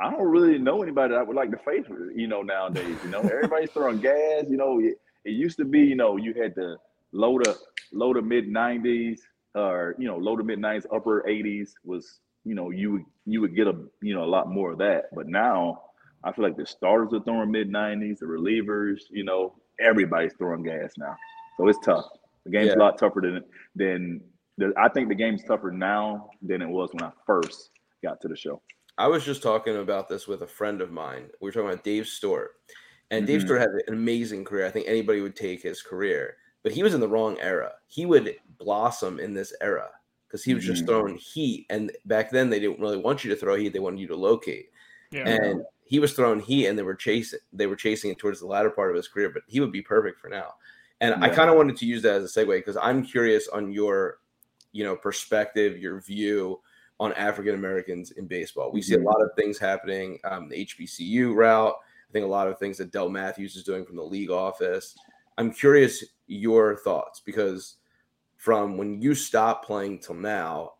I 0.00 0.10
don't 0.10 0.26
really 0.26 0.58
know 0.58 0.82
anybody 0.82 1.12
that 1.12 1.20
I 1.20 1.22
would 1.22 1.36
like 1.36 1.52
to 1.52 1.58
face, 1.58 1.84
you 2.12 2.26
know, 2.26 2.42
nowadays. 2.42 2.96
You 3.04 3.10
know, 3.10 3.20
everybody's 3.20 3.70
throwing 3.74 4.00
gas. 4.00 4.46
You 4.48 4.56
know, 4.56 4.80
it, 4.80 4.96
it 5.24 5.30
used 5.30 5.58
to 5.58 5.64
be, 5.64 5.80
you 5.80 5.94
know, 5.94 6.16
you 6.16 6.34
had 6.34 6.56
to 6.56 6.76
low 7.12 7.38
to 7.38 7.56
low 7.92 8.12
to 8.12 8.20
mid 8.20 8.48
'90s, 8.48 9.20
or 9.54 9.94
you 9.98 10.08
know, 10.08 10.16
low 10.16 10.36
to 10.36 10.42
mid 10.42 10.58
'90s, 10.58 10.86
upper 10.92 11.22
'80s 11.28 11.74
was 11.84 12.18
you 12.44 12.54
know, 12.54 12.70
you 12.70 12.92
would 12.92 13.04
you 13.26 13.40
would 13.40 13.54
get 13.54 13.66
a 13.66 13.74
you 14.00 14.14
know 14.14 14.24
a 14.24 14.26
lot 14.26 14.50
more 14.50 14.72
of 14.72 14.78
that. 14.78 15.04
But 15.14 15.28
now 15.28 15.82
I 16.24 16.32
feel 16.32 16.44
like 16.44 16.56
the 16.56 16.66
starters 16.66 17.12
are 17.12 17.20
throwing 17.20 17.50
mid 17.50 17.70
nineties, 17.70 18.20
the 18.20 18.26
relievers, 18.26 19.00
you 19.10 19.24
know, 19.24 19.54
everybody's 19.80 20.34
throwing 20.34 20.62
gas 20.62 20.92
now. 20.98 21.16
So 21.56 21.68
it's 21.68 21.78
tough. 21.84 22.06
The 22.44 22.50
game's 22.50 22.68
yeah. 22.68 22.76
a 22.76 22.76
lot 22.76 22.98
tougher 22.98 23.20
than 23.20 23.44
than 23.74 24.20
the, 24.58 24.72
I 24.76 24.88
think 24.88 25.08
the 25.08 25.14
game's 25.14 25.44
tougher 25.44 25.70
now 25.70 26.30
than 26.42 26.62
it 26.62 26.68
was 26.68 26.90
when 26.92 27.02
I 27.02 27.12
first 27.26 27.70
got 28.02 28.20
to 28.22 28.28
the 28.28 28.36
show. 28.36 28.60
I 28.98 29.08
was 29.08 29.24
just 29.24 29.42
talking 29.42 29.76
about 29.76 30.08
this 30.08 30.28
with 30.28 30.42
a 30.42 30.46
friend 30.46 30.80
of 30.80 30.92
mine. 30.92 31.28
We 31.40 31.48
were 31.48 31.52
talking 31.52 31.70
about 31.70 31.84
Dave 31.84 32.06
Stewart. 32.06 32.50
And 33.10 33.24
mm-hmm. 33.24 33.32
Dave 33.32 33.42
Stewart 33.42 33.60
had 33.60 33.70
an 33.70 33.94
amazing 33.94 34.44
career. 34.44 34.66
I 34.66 34.70
think 34.70 34.86
anybody 34.88 35.20
would 35.20 35.36
take 35.36 35.62
his 35.62 35.82
career, 35.82 36.36
but 36.62 36.72
he 36.72 36.82
was 36.82 36.94
in 36.94 37.00
the 37.00 37.08
wrong 37.08 37.38
era. 37.40 37.72
He 37.88 38.06
would 38.06 38.34
blossom 38.58 39.18
in 39.18 39.34
this 39.34 39.54
era 39.60 39.88
because 40.26 40.44
he 40.44 40.54
was 40.54 40.64
just 40.64 40.82
mm-hmm. 40.82 40.88
throwing 40.88 41.16
heat. 41.16 41.66
And 41.70 41.90
back 42.06 42.30
then, 42.30 42.50
they 42.50 42.60
didn't 42.60 42.80
really 42.80 42.98
want 42.98 43.24
you 43.24 43.30
to 43.30 43.36
throw 43.36 43.56
heat; 43.56 43.72
they 43.72 43.80
wanted 43.80 44.00
you 44.00 44.08
to 44.08 44.16
locate. 44.16 44.70
Yeah. 45.10 45.28
And 45.28 45.62
he 45.92 45.98
was 45.98 46.14
throwing 46.14 46.40
heat, 46.40 46.68
and 46.68 46.78
they 46.78 46.82
were 46.82 46.94
chasing. 46.94 47.38
They 47.52 47.66
were 47.66 47.76
chasing 47.76 48.10
it 48.10 48.18
towards 48.18 48.40
the 48.40 48.46
latter 48.46 48.70
part 48.70 48.88
of 48.88 48.96
his 48.96 49.08
career, 49.08 49.28
but 49.28 49.42
he 49.46 49.60
would 49.60 49.70
be 49.70 49.82
perfect 49.82 50.18
for 50.18 50.30
now. 50.30 50.54
And 51.02 51.14
yeah. 51.20 51.26
I 51.26 51.28
kind 51.28 51.50
of 51.50 51.56
wanted 51.56 51.76
to 51.76 51.84
use 51.84 52.00
that 52.00 52.22
as 52.22 52.34
a 52.34 52.40
segue 52.40 52.56
because 52.56 52.78
I'm 52.78 53.04
curious 53.04 53.46
on 53.48 53.70
your, 53.70 54.20
you 54.72 54.84
know, 54.84 54.96
perspective, 54.96 55.76
your 55.76 56.00
view 56.00 56.62
on 56.98 57.12
African 57.12 57.54
Americans 57.54 58.12
in 58.12 58.26
baseball. 58.26 58.72
We 58.72 58.80
mm-hmm. 58.80 58.88
see 58.88 58.94
a 58.94 58.96
mm-hmm. 58.96 59.06
lot 59.06 59.20
of 59.20 59.32
things 59.36 59.58
happening. 59.58 60.18
Um, 60.24 60.48
the 60.48 60.64
HBCU 60.64 61.34
route. 61.34 61.74
I 62.08 62.10
think 62.10 62.24
a 62.24 62.28
lot 62.28 62.48
of 62.48 62.58
things 62.58 62.78
that 62.78 62.90
Del 62.90 63.10
Matthews 63.10 63.54
is 63.54 63.62
doing 63.62 63.84
from 63.84 63.96
the 63.96 64.02
league 64.02 64.30
office. 64.30 64.96
I'm 65.36 65.52
curious 65.52 66.02
your 66.26 66.74
thoughts 66.78 67.20
because 67.20 67.76
from 68.38 68.78
when 68.78 69.02
you 69.02 69.14
stop 69.14 69.62
playing 69.62 69.98
till 69.98 70.14
now, 70.14 70.72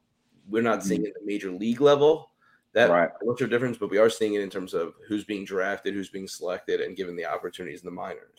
we're 0.49 0.63
not 0.63 0.83
seeing 0.83 1.01
mm-hmm. 1.01 1.09
it 1.09 1.17
at 1.17 1.21
the 1.21 1.27
major 1.27 1.51
league 1.51 1.83
level. 1.83 2.32
That 2.75 2.91
right. 2.91 3.11
what's 3.21 3.41
your 3.41 3.49
difference? 3.49 3.77
But 3.77 3.91
we 3.91 3.99
are 3.99 4.09
seeing 4.09 4.35
it 4.35 4.41
in 4.41 4.49
terms 4.49 4.73
of 4.73 4.95
who's 5.07 5.25
being 5.25 5.45
drafted, 5.45 5.95
who's 5.95 6.09
being 6.09 6.27
selected, 6.27 6.81
and 6.81 6.97
given 6.97 7.17
the 7.17 7.27
opportunities 7.27 7.81
in 7.81 7.87
the 7.87 7.93
minors. 7.93 8.39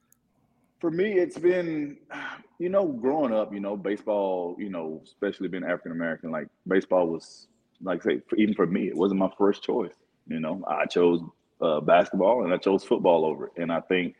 For 0.80 0.90
me, 0.90 1.14
it's 1.14 1.38
been, 1.38 1.98
you 2.60 2.70
know, 2.70 2.88
growing 2.88 3.34
up, 3.34 3.54
you 3.54 3.60
know, 3.60 3.78
baseball, 3.78 4.56
you 4.58 4.70
know, 4.70 5.02
especially 5.04 5.48
being 5.48 5.64
African 5.64 5.92
American, 5.92 6.32
like 6.32 6.48
baseball 6.68 7.08
was, 7.08 7.48
like 7.82 8.02
say, 8.02 8.22
even 8.38 8.56
for 8.56 8.66
me, 8.66 8.88
it 8.88 8.96
wasn't 8.96 9.20
my 9.20 9.30
first 9.38 9.64
choice. 9.64 9.94
You 10.28 10.40
know, 10.40 10.64
I 10.68 10.86
chose 10.86 11.22
uh, 11.62 11.82
basketball 11.82 12.44
and 12.44 12.54
I 12.54 12.58
chose 12.58 12.84
football 12.84 13.26
over 13.26 13.48
it, 13.48 13.54
and 13.58 13.72
I 13.72 13.82
think 13.82 14.16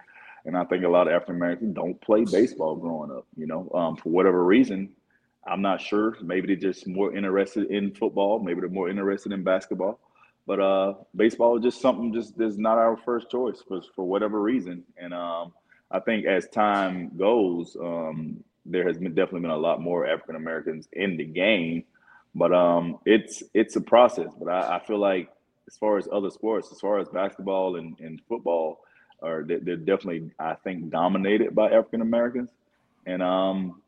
and 0.46 0.58
I 0.58 0.66
think 0.66 0.84
a 0.84 0.90
lot 0.90 1.08
of 1.08 1.14
African 1.14 1.36
Americans 1.36 1.74
don't 1.74 2.00
play 2.02 2.26
baseball 2.26 2.76
growing 2.76 3.12
up. 3.12 3.26
You 3.36 3.48
know, 3.48 3.70
um, 3.74 3.96
for 3.96 4.10
whatever 4.10 4.44
reason, 4.44 4.90
I'm 5.48 5.62
not 5.62 5.82
sure. 5.82 6.18
Maybe 6.22 6.48
they're 6.48 6.72
just 6.72 6.88
more 6.88 7.16
interested 7.16 7.70
in 7.70 7.94
football. 7.94 8.40
Maybe 8.40 8.62
they're 8.62 8.70
more 8.70 8.90
interested 8.90 9.32
in 9.32 9.44
basketball. 9.44 10.00
But 10.46 10.60
uh, 10.60 10.94
baseball 11.16 11.58
is 11.58 11.64
just 11.64 11.82
something 11.82 12.14
just 12.14 12.40
is 12.40 12.58
not 12.58 12.78
our 12.78 12.98
first 12.98 13.30
choice 13.30 13.64
for 13.68 13.82
for 13.96 14.06
whatever 14.06 14.42
reason. 14.42 14.84
And 14.98 15.14
um, 15.14 15.54
I 15.92 16.00
think 16.00 16.26
as 16.26 16.48
time 16.50 17.12
goes, 17.18 17.78
um, 17.80 18.44
there 18.66 18.86
has 18.88 18.98
been 18.98 19.14
definitely 19.14 19.42
been 19.42 19.52
a 19.52 19.58
lot 19.58 19.82
more 19.82 20.06
African 20.06 20.36
Americans 20.36 20.88
in 20.94 21.18
the 21.18 21.26
game. 21.26 21.84
But 22.36 22.54
um, 22.54 23.00
it's 23.06 23.44
it's 23.54 23.76
a 23.76 23.82
process. 23.82 24.32
But 24.38 24.50
I, 24.50 24.78
I, 24.78 24.80
feel 24.80 24.98
like 24.98 25.30
as 25.68 25.78
far 25.78 25.98
as 25.98 26.08
other 26.12 26.32
sports, 26.32 26.70
as 26.72 26.80
far 26.80 27.00
as 27.00 27.08
basketball 27.10 27.76
and, 27.76 27.98
and 28.00 28.20
football, 28.28 28.80
are 29.22 29.44
they're, 29.44 29.78
definitely 29.78 30.32
I 30.40 30.56
think 30.56 30.90
dominated 30.90 31.54
by 31.54 31.68
African 31.68 32.02
Americans. 32.02 32.50
And 33.06 33.22
um, 33.22 33.83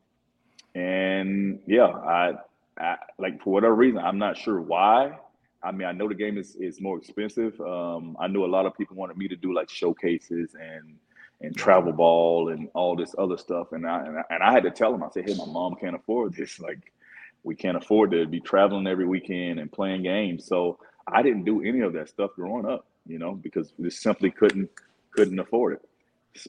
and 0.76 1.58
yeah, 1.66 1.86
I, 1.86 2.34
I 2.78 2.96
like 3.18 3.42
for 3.42 3.54
whatever 3.54 3.74
reason, 3.74 3.98
I'm 3.98 4.18
not 4.18 4.36
sure 4.36 4.60
why. 4.60 5.18
I 5.62 5.72
mean, 5.72 5.88
I 5.88 5.92
know 5.92 6.06
the 6.06 6.14
game 6.14 6.36
is, 6.36 6.54
is 6.56 6.82
more 6.82 6.98
expensive. 6.98 7.58
Um, 7.62 8.14
I 8.20 8.26
know 8.26 8.44
a 8.44 8.46
lot 8.46 8.66
of 8.66 8.76
people 8.76 8.94
wanted 8.96 9.16
me 9.16 9.26
to 9.28 9.36
do 9.36 9.54
like 9.54 9.70
showcases 9.70 10.54
and 10.54 10.96
and 11.40 11.56
travel 11.56 11.92
ball 11.92 12.50
and 12.50 12.68
all 12.74 12.96
this 12.96 13.14
other 13.18 13.38
stuff, 13.38 13.72
and 13.72 13.86
I 13.86 14.04
and 14.06 14.18
I, 14.18 14.22
and 14.30 14.42
I 14.42 14.52
had 14.52 14.64
to 14.64 14.70
tell 14.70 14.92
them, 14.92 15.02
I 15.02 15.08
said, 15.10 15.28
hey, 15.28 15.34
my 15.34 15.46
mom 15.46 15.76
can't 15.76 15.96
afford 15.96 16.34
this. 16.34 16.60
Like, 16.60 16.92
we 17.42 17.54
can't 17.54 17.76
afford 17.76 18.10
to 18.10 18.26
be 18.26 18.40
traveling 18.40 18.86
every 18.86 19.06
weekend 19.06 19.58
and 19.58 19.72
playing 19.72 20.02
games. 20.02 20.46
So 20.46 20.78
I 21.10 21.22
didn't 21.22 21.44
do 21.44 21.62
any 21.62 21.80
of 21.80 21.94
that 21.94 22.10
stuff 22.10 22.32
growing 22.36 22.66
up, 22.66 22.86
you 23.06 23.18
know, 23.18 23.32
because 23.32 23.72
we 23.78 23.88
simply 23.88 24.30
couldn't 24.30 24.68
couldn't 25.10 25.38
afford 25.38 25.74
it. 25.74 25.88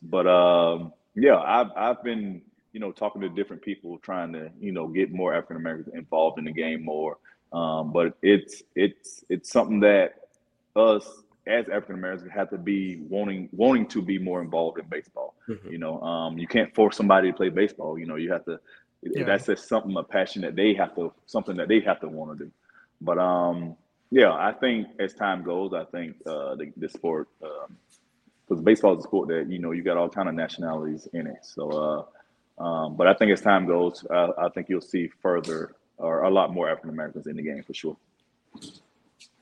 But 0.03 0.27
um, 0.27 0.91
yeah, 1.15 1.37
I've 1.37 1.71
I've 1.77 2.03
been 2.03 2.41
you 2.73 2.80
know 2.80 2.91
talking 2.91 3.21
to 3.21 3.30
different 3.30 3.62
people 3.62 3.97
trying 3.99 4.34
to 4.34 4.49
you 4.60 4.71
know 4.71 4.88
get 4.88 5.12
more 5.12 5.34
African 5.34 5.58
Americans 5.58 5.93
involved 5.93 6.39
in 6.39 6.45
the 6.45 6.51
game 6.51 6.84
more. 6.84 7.17
Um, 7.53 7.91
but 7.91 8.17
it's 8.21 8.63
it's 8.75 9.23
it's 9.30 9.51
something 9.51 9.80
that 9.82 10.27
us 10.75 11.23
as 11.47 11.69
African 11.69 11.95
Americans 11.95 12.30
have 12.32 12.49
to 12.49 12.58
be 12.58 12.97
wanting 13.10 13.49
wanting 13.51 13.88
to 13.88 14.01
be 14.01 14.19
more 14.19 14.41
involved 14.41 14.80
in 14.80 14.86
baseball. 14.88 15.36
Mm-hmm. 15.47 15.71
You 15.71 15.77
know, 15.77 16.01
um, 16.01 16.38
you 16.38 16.47
can't 16.47 16.73
force 16.75 16.97
somebody 16.97 17.32
to 17.32 17.38
play 17.38 17.49
baseball. 17.49 17.97
You 17.97 18.06
know, 18.06 18.15
you 18.15 18.32
have 18.32 18.45
to. 18.45 18.60
Yeah. 19.03 19.23
That's 19.25 19.45
just 19.45 19.69
something 19.69 19.95
a 19.95 20.03
passion 20.03 20.41
that 20.41 20.56
they 20.56 20.73
have 20.73 20.95
to 20.95 21.13
something 21.27 21.56
that 21.58 21.67
they 21.67 21.80
have 21.82 21.99
to 22.01 22.08
want 22.08 22.38
to 22.38 22.45
do. 22.45 22.51
But 22.99 23.19
um, 23.19 23.77
yeah, 24.12 24.34
I 24.34 24.53
think 24.53 24.88
as 24.99 25.13
time 25.13 25.43
goes, 25.43 25.73
I 25.73 25.86
think 25.86 26.15
uh, 26.25 26.56
the, 26.56 26.71
the 26.77 26.89
sport 26.89 27.27
because 27.39 28.60
um, 28.60 28.63
baseball 28.63 28.97
is 28.97 29.06
a 29.06 29.08
sport 29.08 29.30
that 29.30 29.47
you 29.49 29.60
know 29.60 29.71
you 29.71 29.84
got 29.84 29.97
all 29.97 30.10
kind 30.10 30.27
of 30.27 30.36
nationalities 30.36 31.08
in 31.13 31.27
it. 31.27 31.39
So, 31.43 31.69
uh, 31.69 32.06
um, 32.58 32.96
but 32.96 33.08
I 33.08 33.13
think 33.13 33.32
as 33.32 33.41
time 33.41 33.65
goes, 33.65 34.06
I, 34.10 34.30
I 34.38 34.50
think 34.50 34.70
you'll 34.70 34.82
see 34.82 35.08
further 35.22 35.76
or 35.98 36.24
a 36.24 36.30
lot 36.30 36.54
more 36.54 36.70
African 36.70 36.89
Americans 36.89 37.28
in 37.28 37.36
the 37.36 37.43
game 37.43 37.63
for 37.63 37.74
sure. 37.74 37.98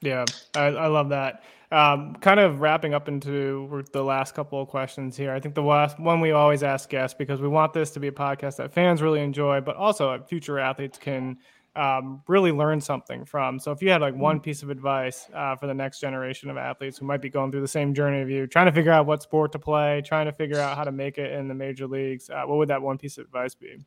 Yeah, 0.01 0.25
I, 0.56 0.65
I 0.65 0.88
love 0.88 1.10
that. 1.10 1.43
Um, 1.71 2.15
kind 2.17 2.39
of 2.39 2.62
wrapping 2.62 2.93
up 2.93 3.08
into 3.08 3.84
the 3.91 4.04
last 4.04 4.36
couple 4.36 4.62
of 4.62 4.67
questions 4.67 5.17
here. 5.17 5.34
I 5.34 5.39
think 5.39 5.56
the 5.56 5.63
last 5.63 5.99
one 5.99 6.21
we 6.21 6.32
always 6.32 6.63
ask 6.63 6.89
guests 6.89 7.17
because 7.17 7.41
we 7.41 7.47
want 7.47 7.73
this 7.73 7.91
to 7.91 7.99
be 7.99 8.08
a 8.08 8.12
podcast 8.12 8.58
that 8.58 8.71
fans 8.71 9.01
really 9.01 9.21
enjoy, 9.21 9.62
but 9.62 9.75
also 9.75 10.21
future 10.28 10.60
athletes 10.60 10.97
can 10.97 11.38
um, 11.75 12.21
really 12.27 12.51
learn 12.51 12.79
something 12.79 13.25
from. 13.25 13.59
So 13.59 13.71
if 13.71 13.81
you 13.81 13.89
had 13.89 14.01
like 14.01 14.15
one 14.15 14.38
mm-hmm. 14.38 14.43
piece 14.43 14.63
of 14.63 14.69
advice 14.69 15.27
uh, 15.33 15.55
for 15.55 15.67
the 15.67 15.73
next 15.73 15.99
generation 15.99 16.49
of 16.49 16.57
athletes 16.57 16.97
who 16.97 17.05
might 17.05 17.21
be 17.21 17.29
going 17.29 17.51
through 17.51 17.61
the 17.61 17.67
same 17.67 17.93
journey 17.93 18.21
of 18.21 18.29
you, 18.29 18.47
trying 18.47 18.67
to 18.67 18.71
figure 18.71 18.91
out 18.91 19.05
what 19.05 19.21
sport 19.21 19.51
to 19.51 19.59
play, 19.59 20.01
trying 20.05 20.25
to 20.25 20.31
figure 20.31 20.59
out 20.59 20.77
how 20.77 20.83
to 20.83 20.91
make 20.91 21.17
it 21.17 21.31
in 21.33 21.47
the 21.47 21.53
major 21.53 21.88
leagues, 21.88 22.29
uh, 22.29 22.43
what 22.45 22.57
would 22.57 22.69
that 22.69 22.81
one 22.81 22.97
piece 22.97 23.17
of 23.17 23.25
advice 23.25 23.55
be? 23.55 23.77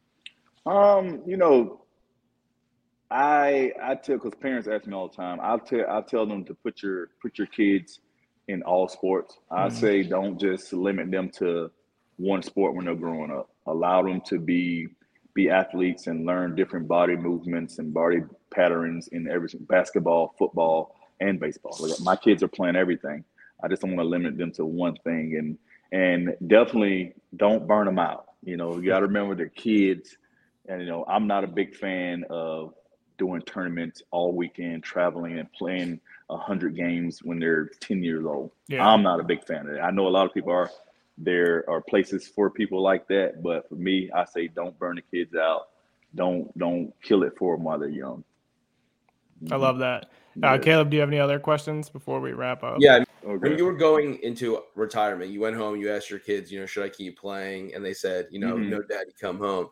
Um, 0.66 1.22
you 1.26 1.36
know, 1.36 1.82
I 3.10 3.72
I 3.82 3.94
tell 3.94 4.16
because 4.16 4.34
parents 4.34 4.68
ask 4.68 4.86
me 4.86 4.94
all 4.94 5.08
the 5.08 5.16
time. 5.16 5.38
I 5.42 5.56
tell 5.56 5.88
I 5.88 6.02
tell 6.02 6.26
them 6.26 6.44
to 6.44 6.54
put 6.54 6.82
your 6.82 7.08
put 7.22 7.38
your 7.38 7.46
kids 7.46 8.00
in 8.48 8.62
all 8.62 8.88
sports. 8.88 9.38
I 9.50 9.68
mm-hmm. 9.68 9.76
say 9.76 10.02
don't 10.02 10.38
just 10.38 10.72
limit 10.72 11.10
them 11.10 11.30
to 11.38 11.70
one 12.16 12.42
sport 12.42 12.74
when 12.74 12.84
they're 12.84 12.94
growing 12.94 13.30
up. 13.30 13.48
Allow 13.66 14.02
them 14.02 14.20
to 14.26 14.38
be 14.38 14.88
be 15.38 15.48
athletes 15.48 16.08
and 16.08 16.26
learn 16.26 16.56
different 16.56 16.88
body 16.88 17.14
movements 17.14 17.78
and 17.78 17.94
body 17.94 18.18
patterns 18.50 19.06
in 19.08 19.30
everything 19.30 19.64
basketball, 19.68 20.34
football, 20.36 20.96
and 21.20 21.38
baseball. 21.38 21.76
Like 21.78 22.00
my 22.00 22.16
kids 22.16 22.42
are 22.42 22.48
playing 22.48 22.74
everything. 22.74 23.24
I 23.62 23.68
just 23.68 23.82
don't 23.82 23.94
want 23.94 24.04
to 24.04 24.08
limit 24.08 24.36
them 24.36 24.50
to 24.52 24.64
one 24.64 24.96
thing 25.04 25.36
and 25.38 25.58
and 25.90 26.36
definitely 26.48 27.14
don't 27.36 27.68
burn 27.68 27.86
them 27.86 28.00
out. 28.00 28.26
You 28.42 28.56
know, 28.56 28.78
you 28.78 28.88
got 28.88 29.00
to 29.00 29.06
remember 29.06 29.36
they're 29.36 29.48
kids. 29.48 30.16
And 30.68 30.82
you 30.82 30.88
know, 30.88 31.04
I'm 31.06 31.28
not 31.28 31.44
a 31.44 31.46
big 31.46 31.76
fan 31.76 32.24
of 32.28 32.74
doing 33.16 33.42
tournaments 33.42 34.02
all 34.10 34.32
weekend, 34.32 34.82
traveling 34.82 35.38
and 35.38 35.50
playing 35.52 36.00
hundred 36.28 36.74
games 36.74 37.20
when 37.22 37.38
they're 37.38 37.66
ten 37.80 38.02
years 38.02 38.24
old. 38.26 38.50
Yeah. 38.66 38.86
I'm 38.86 39.04
not 39.04 39.20
a 39.20 39.24
big 39.24 39.46
fan 39.46 39.68
of 39.68 39.74
it. 39.76 39.80
I 39.80 39.92
know 39.92 40.08
a 40.08 40.14
lot 40.18 40.26
of 40.26 40.34
people 40.34 40.52
are. 40.52 40.68
There 41.20 41.64
are 41.68 41.80
places 41.80 42.28
for 42.28 42.50
people 42.50 42.80
like 42.80 43.08
that, 43.08 43.42
but 43.42 43.68
for 43.68 43.74
me, 43.74 44.10
I 44.14 44.24
say 44.24 44.48
don't 44.48 44.78
burn 44.78 44.96
the 44.96 45.02
kids 45.02 45.34
out. 45.34 45.68
Don't 46.14 46.56
don't 46.56 46.92
kill 47.02 47.22
it 47.24 47.34
for 47.36 47.56
them 47.56 47.64
while 47.64 47.78
they're 47.78 47.88
young. 47.88 48.24
I 49.50 49.56
love 49.56 49.78
that. 49.78 50.04
Uh, 50.42 50.52
yeah. 50.52 50.58
Caleb, 50.58 50.90
do 50.90 50.96
you 50.96 51.00
have 51.00 51.10
any 51.10 51.18
other 51.18 51.38
questions 51.38 51.88
before 51.88 52.20
we 52.20 52.32
wrap 52.32 52.62
up? 52.62 52.78
Yeah. 52.80 53.04
Okay. 53.24 53.48
When 53.48 53.58
you 53.58 53.64
were 53.64 53.76
going 53.76 54.18
into 54.22 54.62
retirement, 54.74 55.32
you 55.32 55.40
went 55.40 55.56
home, 55.56 55.80
you 55.80 55.92
asked 55.92 56.10
your 56.10 56.20
kids, 56.20 56.50
you 56.52 56.60
know, 56.60 56.66
should 56.66 56.84
I 56.84 56.88
keep 56.88 57.18
playing? 57.18 57.74
And 57.74 57.84
they 57.84 57.94
said, 57.94 58.28
you 58.30 58.38
know, 58.38 58.54
mm-hmm. 58.54 58.70
no, 58.70 58.82
daddy, 58.82 59.10
come 59.20 59.38
home 59.38 59.68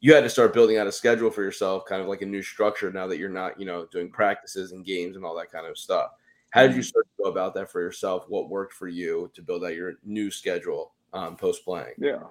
you 0.00 0.14
had 0.14 0.22
to 0.22 0.30
start 0.30 0.54
building 0.54 0.78
out 0.78 0.86
a 0.86 0.92
schedule 0.92 1.30
for 1.30 1.42
yourself, 1.42 1.84
kind 1.84 2.00
of 2.00 2.08
like 2.08 2.22
a 2.22 2.26
new 2.26 2.42
structure 2.42 2.90
now 2.90 3.06
that 3.06 3.18
you're 3.18 3.28
not, 3.28 3.60
you 3.60 3.66
know, 3.66 3.86
doing 3.86 4.10
practices 4.10 4.72
and 4.72 4.84
games 4.84 5.14
and 5.14 5.24
all 5.24 5.36
that 5.36 5.52
kind 5.52 5.66
of 5.66 5.76
stuff. 5.76 6.12
How 6.50 6.66
did 6.66 6.76
you 6.76 6.82
start 6.82 7.06
to 7.06 7.24
go 7.24 7.30
about 7.30 7.54
that 7.54 7.70
for 7.70 7.80
yourself? 7.80 8.24
What 8.28 8.48
worked 8.48 8.74
for 8.74 8.88
you 8.88 9.30
to 9.34 9.42
build 9.42 9.64
out 9.64 9.74
your 9.74 9.94
new 10.04 10.30
schedule 10.30 10.92
um, 11.12 11.36
post 11.36 11.64
playing? 11.64 11.94
Yeah, 11.98 12.24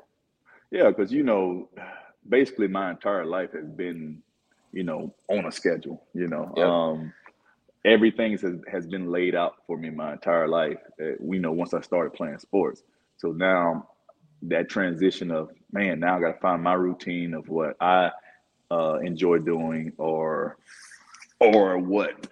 yeah, 0.72 0.90
because 0.90 1.12
you 1.12 1.24
know, 1.24 1.70
basically 2.28 2.68
my 2.68 2.92
entire 2.92 3.26
life 3.26 3.54
has 3.54 3.70
been, 3.70 4.22
you 4.72 4.84
know, 4.84 5.14
on 5.30 5.46
a 5.46 5.52
schedule. 5.52 6.04
You 6.14 6.28
know, 6.28 6.54
yeah. 6.58 6.66
um, 6.66 7.14
everything 7.86 8.32
has 8.32 8.44
has 8.72 8.86
been 8.86 9.10
laid 9.10 9.36
out 9.36 9.56
for 9.66 9.78
me 9.78 9.90
my 9.90 10.14
entire 10.14 10.48
life. 10.48 10.80
Uh, 11.02 11.12
we 11.20 11.40
know 11.40 11.52
once 11.52 11.74
I 11.74 11.82
started 11.82 12.14
playing 12.14 12.40
sports, 12.40 12.84
so 13.18 13.30
now 13.32 13.88
that 14.44 14.70
transition 14.70 15.32
of 15.32 15.50
man, 15.72 16.00
now 16.00 16.18
I 16.18 16.20
got 16.20 16.32
to 16.34 16.40
find 16.40 16.62
my 16.62 16.74
routine 16.74 17.34
of 17.34 17.48
what 17.48 17.76
I 17.80 18.12
uh, 18.70 19.00
enjoy 19.00 19.40
doing, 19.40 19.94
or 19.98 20.58
or 21.40 21.78
what 21.78 22.28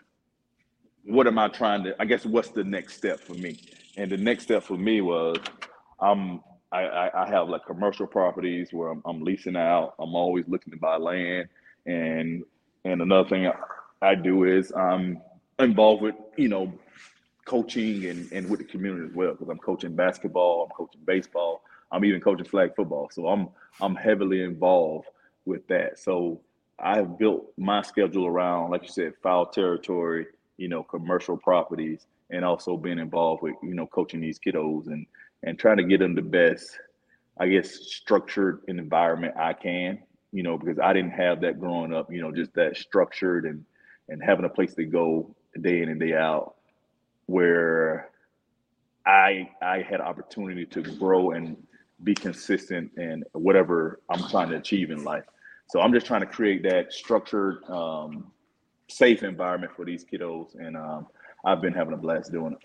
what 1.08 1.28
am 1.28 1.40
I 1.40 1.48
trying 1.48 1.84
to? 1.86 1.96
I 2.02 2.06
guess 2.06 2.26
what's 2.26 2.50
the 2.50 2.64
next 2.64 2.96
step 2.96 3.20
for 3.20 3.34
me? 3.34 3.60
And 3.98 4.12
the 4.12 4.18
next 4.18 4.44
step 4.44 4.64
for 4.64 4.78
me 4.78 5.02
was 5.02 5.38
I'm 6.02 6.42
I, 6.72 7.10
I 7.14 7.30
have 7.30 7.50
like 7.50 7.66
commercial 7.66 8.08
properties 8.08 8.74
where 8.74 8.90
I'm, 8.90 9.02
I'm 9.06 9.22
leasing 9.24 9.56
out. 9.56 9.96
I'm 10.00 10.16
always 10.16 10.46
looking 10.50 10.72
to 10.74 10.80
buy 10.80 10.98
land, 10.98 11.50
and 11.86 12.44
and 12.86 13.02
another 13.02 13.30
thing 13.30 13.48
I, 13.48 13.54
I 14.02 14.16
do 14.16 14.44
is 14.44 14.72
I'm 14.74 15.22
involved 15.60 16.02
with 16.04 16.16
you 16.38 16.50
know 16.50 16.74
coaching 17.46 18.06
and, 18.06 18.32
and 18.34 18.50
with 18.50 18.60
the 18.60 18.66
community 18.66 19.08
as 19.10 19.16
well 19.16 19.32
because 19.32 19.50
I'm 19.50 19.60
coaching 19.60 19.96
basketball, 19.96 20.66
I'm 20.66 20.76
coaching 20.76 21.02
baseball, 21.06 21.62
I'm 21.92 22.04
even 22.06 22.20
coaching 22.22 22.46
flag 22.46 22.76
football, 22.76 23.10
so 23.12 23.28
I'm 23.28 23.50
I'm 23.82 23.96
heavily 23.96 24.44
involved 24.44 25.08
with 25.46 25.66
that. 25.70 26.00
So 26.00 26.42
I've 26.80 27.18
built 27.18 27.54
my 27.58 27.82
schedule 27.82 28.28
around, 28.28 28.72
like 28.72 28.84
you 28.84 28.90
said, 28.90 29.14
foul 29.24 29.48
territory, 29.48 30.28
you 30.58 30.68
know, 30.68 30.84
commercial 30.84 31.38
properties, 31.38 32.06
and 32.30 32.44
also 32.44 32.78
being 32.78 33.00
involved 33.00 33.42
with 33.42 33.56
you 33.64 33.74
know 33.74 33.88
coaching 33.88 34.22
these 34.22 34.40
kiddos 34.40 34.88
and 34.88 35.06
and 35.44 35.60
trying 35.60 35.78
to 35.78 35.84
get 35.84 36.00
them 36.00 36.16
the 36.16 36.22
best, 36.22 36.78
I 37.38 37.48
guess, 37.48 37.72
structured 37.72 38.62
environment 38.68 39.36
I 39.38 39.54
can. 39.54 40.00
You 40.34 40.44
know, 40.44 40.58
because 40.58 40.78
I 40.80 40.94
didn't 40.94 41.12
have 41.12 41.42
that 41.42 41.60
growing 41.60 41.94
up. 41.94 42.12
You 42.12 42.22
know, 42.22 42.32
just 42.32 42.54
that 42.56 42.78
structured 42.78 43.46
and 43.46 43.64
and 44.10 44.24
having 44.24 44.46
a 44.46 44.50
place 44.50 44.74
to 44.76 44.86
go 44.86 45.36
day 45.62 45.82
in 45.82 45.90
and 45.90 46.00
day 46.00 46.14
out, 46.14 46.56
where 47.28 48.10
I 49.06 49.50
I 49.62 49.82
had 49.82 50.02
opportunity 50.02 50.66
to 50.66 50.82
grow 50.82 51.32
and 51.32 51.58
be 52.04 52.14
consistent 52.14 52.92
in 52.98 53.24
whatever 53.34 54.02
I'm 54.10 54.28
trying 54.30 54.50
to 54.50 54.58
achieve 54.58 54.92
in 54.92 55.04
life. 55.04 55.24
So 55.70 55.82
I'm 55.82 55.94
just 55.94 56.06
trying 56.06 56.22
to 56.22 56.28
create 56.28 56.64
that 56.64 56.94
structured, 56.94 57.64
um, 57.70 58.32
safe 58.90 59.24
environment 59.24 59.72
for 59.76 59.86
these 59.86 60.06
kiddos, 60.06 60.56
and 60.56 60.78
um, 60.78 61.08
I've 61.46 61.62
been 61.62 61.74
having 61.74 61.94
a 61.94 61.98
blast 61.98 62.32
doing 62.32 62.54
it. 62.54 62.60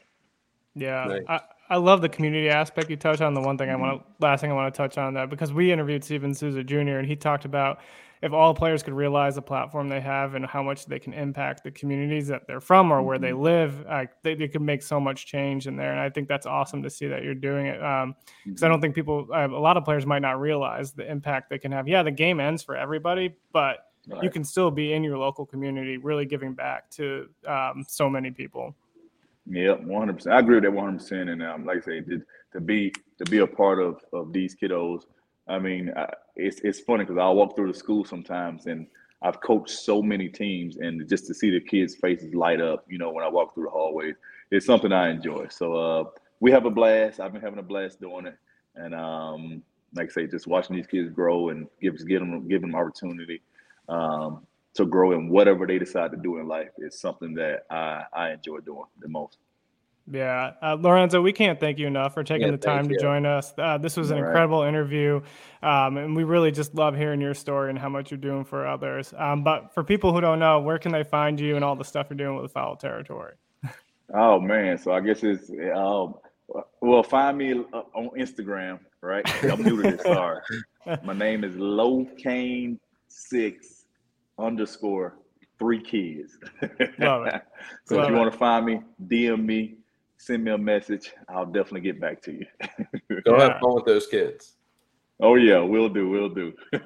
Yeah, 0.75 1.19
I, 1.29 1.41
I 1.69 1.77
love 1.77 2.01
the 2.01 2.09
community 2.09 2.49
aspect 2.49 2.89
you 2.91 2.97
touch 2.97 3.21
on. 3.21 3.35
The 3.35 3.41
one 3.41 3.59
thing 3.59 3.69
I 3.69 3.77
want 3.77 4.01
to, 4.01 4.25
last 4.25 4.41
thing 4.41 4.51
I 4.51 4.55
want 4.55 4.73
to 4.73 4.77
touch 4.77 4.97
on 4.97 5.15
that 5.15 5.29
because 5.29 5.53
we 5.53 5.71
interviewed 5.71 6.03
Steven 6.03 6.33
Souza 6.35 6.65
Jr. 6.65 6.99
and 6.99 7.07
he 7.07 7.17
talked 7.17 7.45
about 7.45 7.81
if 8.23 8.33
all 8.33 8.55
players 8.55 8.85
could 8.85 8.95
realize 8.95 9.35
the 9.35 9.43
platform 9.43 9.89
they 9.89 10.01
have 10.01 10.35
and 10.35 10.47
how 10.47 10.63
much 10.63 10.87
they 10.87 11.01
can 11.01 11.13
impact 11.13 11.65
the 11.65 11.73
communities 11.73 12.29
that 12.29 12.47
they're 12.47 12.61
from 12.61 12.93
or 12.93 13.03
where 13.03 13.19
they 13.19 13.31
mm-hmm. 13.31 13.43
live, 13.43 13.85
uh, 13.89 14.05
they, 14.23 14.37
they 14.37 14.47
could 14.47 14.63
make 14.63 14.81
so 14.81 15.01
much 15.01 15.27
change 15.27 15.67
in 15.67 15.77
there. 15.77 15.91
And 15.91 16.01
I 16.01 16.09
think 16.09 16.29
that's 16.29 16.47
awesome 16.47 16.85
to 16.85 16.91
see 16.91 17.09
that 17.09 17.25
you're 17.25 17.35
doing 17.35 17.67
it. 17.67 17.79
Because 17.79 18.05
um, 18.05 18.15
mm-hmm. 18.47 18.65
I 18.65 18.69
don't 18.69 18.81
think 18.81 18.95
people, 18.95 19.27
uh, 19.35 19.49
a 19.49 19.59
lot 19.59 19.77
of 19.77 19.85
players 19.85 20.07
might 20.07 20.23
not 20.23 20.41
realize 20.41 20.93
the 20.93 21.11
impact 21.11 21.51
they 21.51 21.59
can 21.59 21.73
have. 21.73 21.89
Yeah, 21.89 22.05
the 22.05 22.13
game 22.13 22.39
ends 22.39 22.63
for 22.63 22.77
everybody, 22.77 23.35
but 23.53 23.79
right. 24.09 24.23
you 24.23 24.31
can 24.31 24.45
still 24.45 24.71
be 24.71 24.93
in 24.93 25.05
your 25.05 25.19
local 25.19 25.47
community, 25.47 25.97
really 25.97 26.27
giving 26.27 26.55
back 26.55 26.91
to 26.91 27.29
um, 27.47 27.85
so 27.89 28.09
many 28.09 28.31
people. 28.31 28.75
Yeah, 29.47 29.73
one 29.73 30.01
hundred 30.01 30.15
percent. 30.19 30.35
I 30.37 30.39
agree 30.39 30.57
with 30.57 30.65
that 30.65 30.73
one 30.73 30.85
hundred 30.85 30.99
percent. 30.99 31.31
And 31.31 31.43
um, 31.43 31.65
like 31.65 31.79
I 31.79 31.81
say, 31.81 32.01
to, 32.01 32.23
to, 32.53 32.61
be 32.61 32.93
to 33.19 33.25
be 33.25 33.39
a 33.39 33.47
part 33.47 33.81
of 33.81 34.01
of 34.13 34.33
these 34.33 34.55
kiddos, 34.55 35.03
I 35.49 35.59
mean, 35.59 35.93
I, 35.97 36.13
it's 36.37 36.61
it's 36.61 36.81
funny 36.81 37.05
because 37.05 37.19
I 37.19 37.29
walk 37.29 37.57
through 37.57 37.73
the 37.73 37.79
school 37.79 38.05
sometimes, 38.05 38.67
and 38.67 38.87
I've 39.21 39.41
coached 39.41 39.71
so 39.71 40.03
many 40.03 40.29
teams, 40.29 40.77
and 40.77 41.09
just 41.09 41.27
to 41.27 41.35
see 41.35 41.51
the 41.51 41.61
kids' 41.61 41.97
faces 41.97 42.35
light 42.35 42.61
up, 42.61 42.85
you 42.89 42.99
know, 42.99 43.11
when 43.11 43.25
I 43.25 43.29
walk 43.29 43.55
through 43.55 43.65
the 43.65 43.71
hallways, 43.71 44.15
it's 44.51 44.67
something 44.67 44.93
I 44.93 45.11
enjoy. 45.11 45.49
So 45.49 45.75
uh, 45.75 46.05
we 46.41 46.51
have 46.53 46.67
a 46.67 46.71
blast. 46.71 47.21
I've 47.21 47.33
been 47.33 47.43
having 47.43 47.59
a 47.59 47.65
blast 47.65 48.01
doing 48.01 48.27
it, 48.27 48.39
and 48.77 48.95
um, 48.95 49.63
like 49.95 50.11
I 50.11 50.13
say, 50.13 50.27
just 50.27 50.47
watching 50.47 50.77
these 50.77 50.87
kids 50.87 51.11
grow 51.11 51.49
and 51.49 51.67
give 51.81 51.97
give 52.07 52.21
them 52.21 52.47
give 52.49 52.61
them 52.61 52.75
opportunity. 52.75 53.43
Um, 53.93 54.47
to 54.75 54.87
grow 54.87 55.13
in 55.13 55.29
whatever 55.29 55.67
they 55.67 55.79
decide 55.79 56.11
to 56.13 56.17
do 56.17 56.39
in 56.39 56.49
life 56.49 56.71
is 56.79 56.99
something 56.99 57.35
that 57.35 57.65
I, 57.71 58.05
I 58.13 58.31
enjoy 58.33 58.59
doing 58.61 58.85
the 59.01 59.09
most. 59.09 59.39
Yeah, 60.11 60.53
uh, 60.61 60.77
Lorenzo, 60.81 61.23
we 61.23 61.33
can't 61.33 61.61
thank 61.61 61.79
you 61.79 61.87
enough 61.87 62.15
for 62.15 62.25
taking 62.25 62.47
yeah, 62.47 62.53
the 62.53 62.59
time 62.59 62.89
to 62.89 62.99
join 62.99 63.25
us. 63.25 63.53
Uh, 63.57 63.79
this 63.79 63.97
was 63.97 64.11
an 64.11 64.19
All 64.19 64.25
incredible 64.25 64.63
right. 64.63 64.69
interview, 64.69 65.21
um, 65.63 65.97
and 65.97 66.17
we 66.17 66.25
really 66.25 66.51
just 66.51 66.75
love 66.75 66.97
hearing 66.97 67.21
your 67.21 67.35
story 67.35 67.71
and 67.71 67.79
how 67.79 67.89
much 67.89 68.11
you're 68.11 68.19
doing 68.19 68.45
for 68.45 68.67
others. 68.67 69.15
Um, 69.17 69.45
but 69.45 69.73
for 69.73 69.85
people 69.85 70.13
who 70.13 70.21
don't 70.21 70.41
know, 70.41 70.59
where 70.61 70.79
can 70.79 70.91
they 70.91 71.05
find 71.05 71.39
you 71.39 71.55
and 71.55 71.65
all 71.65 71.77
the 71.77 71.85
stuff 71.85 72.09
you're 72.11 72.17
doing 72.17 72.35
with 72.35 72.47
the 72.47 72.53
Foul 72.53 72.75
Territory? 72.75 73.35
oh 74.15 74.41
man, 74.41 74.77
so 74.77 74.91
I 74.91 75.01
guess 75.01 75.23
it's 75.23 75.51
um, 75.73 76.15
well, 76.81 77.05
find 77.05 77.39
me 77.39 77.53
uh, 77.53 77.83
on 77.95 78.11
Instagram, 78.19 78.81
right? 79.03 79.25
I'm 79.45 79.63
new 79.63 79.81
to 79.83 79.93
this. 79.93 80.03
Sorry, 80.03 80.41
my 81.05 81.13
name 81.13 81.45
is 81.45 81.55
Lo 81.55 82.05
Cain 82.19 82.81
Six 83.07 83.82
underscore 84.39 85.19
three 85.59 85.81
kids. 85.81 86.39
Love 86.99 87.27
it. 87.27 87.43
so 87.85 87.97
Love 87.97 88.05
if 88.05 88.11
you 88.11 88.17
want 88.17 88.33
to 88.33 88.39
find 88.39 88.67
me, 88.67 88.81
DM 89.07 89.45
me, 89.45 89.77
send 90.17 90.45
me 90.45 90.51
a 90.51 90.59
message. 90.59 91.13
I'll 91.29 91.47
definitely 91.47 91.83
get 91.83 92.01
back 92.01 92.21
to 92.23 92.33
you. 92.33 92.47
Go 93.25 93.39
have 93.39 93.61
fun 93.61 93.75
with 93.75 93.85
those 93.85 94.07
kids. 94.07 94.55
Oh 95.21 95.37
yeah, 95.37 95.61
we'll 95.61 95.89
do, 95.89 96.09
we'll 96.09 96.29
do. 96.29 96.53